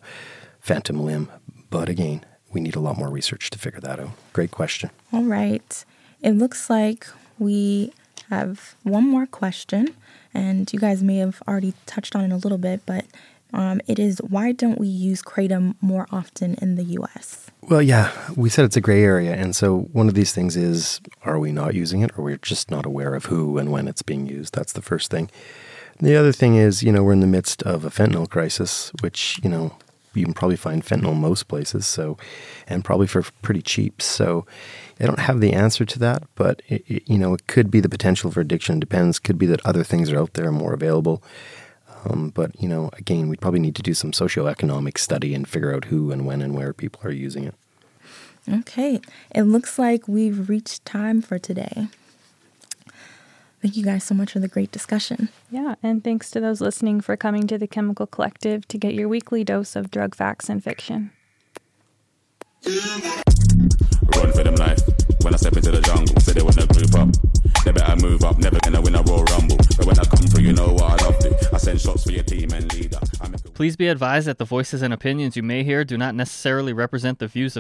phantom 0.60 1.04
limb. 1.04 1.32
But 1.70 1.90
again, 1.90 2.26
we 2.52 2.62
need 2.62 2.76
a 2.76 2.80
lot 2.80 2.98
more 2.98 3.10
research 3.10 3.50
to 3.52 3.60
figure 3.60 3.80
that 3.82 4.00
out. 4.00 4.12
Great 4.34 4.52
question. 4.52 4.90
All 5.14 5.24
right. 5.24 5.86
It 6.22 6.32
looks 6.32 6.70
like 6.70 7.08
we 7.38 7.94
have 8.30 8.76
one 8.84 9.08
more 9.08 9.26
question, 9.26 9.96
and 10.34 10.72
you 10.72 10.80
guys 10.80 11.02
may 11.02 11.18
have 11.18 11.42
already 11.48 11.74
touched 11.86 12.16
on 12.16 12.24
it 12.26 12.32
a 12.32 12.38
little 12.38 12.58
bit, 12.58 12.82
but 12.86 13.06
um, 13.54 13.82
it 13.88 13.98
is 13.98 14.20
why 14.20 14.52
don't 14.52 14.80
we 14.80 14.88
use 14.88 15.22
kratom 15.22 15.76
more 15.82 16.06
often 16.12 16.56
in 16.56 16.76
the 16.76 16.84
US? 16.84 17.50
Well, 17.62 17.82
yeah, 17.82 18.12
we 18.36 18.50
said 18.50 18.66
it's 18.66 18.78
a 18.78 18.82
gray 18.82 19.04
area. 19.04 19.34
And 19.34 19.56
so 19.56 19.80
one 19.92 20.08
of 20.08 20.14
these 20.14 20.34
things 20.34 20.56
is 20.56 21.02
are 21.24 21.40
we 21.40 21.52
not 21.52 21.74
using 21.74 22.02
it 22.02 22.12
or 22.18 22.24
we're 22.24 22.38
just 22.38 22.70
not 22.70 22.86
aware 22.86 23.16
of 23.16 23.26
who 23.26 23.58
and 23.58 23.72
when 23.72 23.88
it's 23.88 24.02
being 24.02 24.28
used? 24.28 24.54
That's 24.54 24.74
the 24.74 24.82
first 24.82 25.10
thing. 25.10 25.30
The 26.00 26.16
other 26.16 26.32
thing 26.32 26.56
is, 26.56 26.82
you 26.82 26.92
know, 26.92 27.04
we're 27.04 27.14
in 27.14 27.20
the 27.20 27.28
midst 27.28 27.62
of 27.64 27.84
a 27.84 27.90
fentanyl 27.90 28.30
crisis, 28.30 28.92
which, 29.02 29.40
you 29.44 29.50
know, 29.50 29.76
you 30.14 30.24
can 30.26 30.34
probably 30.34 30.56
find 30.56 30.84
fentanyl 30.84 31.16
most 31.16 31.48
places, 31.48 31.86
so 31.86 32.18
and 32.68 32.84
probably 32.84 33.06
for 33.06 33.24
pretty 33.42 33.62
cheap. 33.62 34.02
So 34.02 34.46
I 35.00 35.06
don't 35.06 35.20
have 35.20 35.42
the 35.42 35.54
answer 35.54 35.86
to 35.86 36.00
that, 36.00 36.24
but 36.36 36.62
it, 36.68 36.84
it, 36.88 37.10
you 37.10 37.18
know, 37.18 37.34
it 37.34 37.48
could 37.48 37.70
be 37.70 37.80
the 37.80 37.90
potential 37.90 38.32
for 38.32 38.42
addiction. 38.42 38.80
Depends. 38.80 39.20
Could 39.20 39.38
be 39.38 39.46
that 39.48 39.66
other 39.66 39.84
things 39.84 40.12
are 40.12 40.20
out 40.20 40.34
there 40.34 40.52
more 40.52 40.74
available. 40.74 41.22
Um, 42.06 42.30
but, 42.30 42.60
you 42.62 42.70
know, 42.70 42.90
again, 42.94 43.28
we'd 43.28 43.42
probably 43.42 43.60
need 43.60 43.76
to 43.76 43.82
do 43.82 43.94
some 43.94 44.12
socioeconomic 44.12 44.98
study 44.98 45.36
and 45.36 45.48
figure 45.48 45.76
out 45.76 45.86
who 45.86 46.12
and 46.12 46.26
when 46.26 46.42
and 46.42 46.56
where 46.56 46.72
people 46.74 47.02
are 47.04 47.12
using 47.12 47.44
it. 47.44 47.56
Okay. 48.52 49.02
It 49.36 49.44
looks 49.44 49.78
like 49.78 50.08
we've 50.08 50.48
reached 50.48 50.86
time 50.86 51.22
for 51.22 51.38
today. 51.38 51.88
Thank 53.62 53.76
you 53.76 53.84
guys 53.84 54.04
so 54.06 54.16
much 54.16 54.32
for 54.32 54.40
the 54.40 54.48
great 54.48 54.72
discussion. 54.72 55.30
Yeah, 55.52 55.76
and 55.84 56.02
thanks 56.04 56.32
to 56.32 56.40
those 56.40 56.62
listening 56.62 57.02
for 57.02 57.18
coming 57.18 57.46
to 57.48 57.58
the 57.58 57.68
Chemical 57.68 58.08
Collective 58.08 58.68
to 58.70 58.78
get 58.78 58.94
your 58.94 59.10
weekly 59.10 59.44
dose 59.44 59.76
of 59.76 59.92
drug 59.92 60.16
facts 60.16 60.48
and 60.50 60.64
fiction. 60.64 61.12
Run 64.16 64.32
for 64.34 64.44
them 64.44 64.56
life. 64.56 64.80
When 65.22 65.34
I 65.34 65.38
step 65.38 65.58
into 65.58 65.72
the 65.72 65.82
jungle, 65.82 66.16
say 66.22 66.34
they 66.34 66.42
wanna 66.42 66.66
group 66.68 66.96
up. 66.96 67.10
They 67.66 67.72
better 67.74 67.96
move 67.98 68.24
up, 68.24 68.38
never 68.38 68.58
gonna 68.64 68.80
win 68.82 68.96
a 68.96 69.02
Royal 69.04 69.24
Rumble. 69.26 69.58
But 69.76 69.86
when 69.86 70.00
I 70.00 70.04
come 70.04 70.26
through, 70.28 70.44
you 70.44 70.54
know 70.54 70.74
what 70.74 71.02
I 71.02 71.06
love 71.06 71.20
to. 71.20 71.50
I 71.54 71.58
send 71.58 71.82
shots 71.82 72.04
for 72.06 72.12
your 72.12 72.24
team 72.24 72.52
and 72.54 72.72
leader. 72.74 73.00
I 73.22 73.28
make 73.28 73.42
a- 73.46 73.50
Please 73.50 73.76
be 73.76 73.90
advised 73.90 74.28
that 74.28 74.38
the 74.38 74.46
voices 74.46 74.82
and 74.82 74.94
opinions 74.94 75.36
you 75.36 75.44
may 75.44 75.64
hear 75.66 75.84
do 75.84 75.98
not 75.98 76.16
necessarily 76.16 76.72
represent 76.72 77.20
the 77.20 77.28
views 77.28 77.56
of 77.56 77.58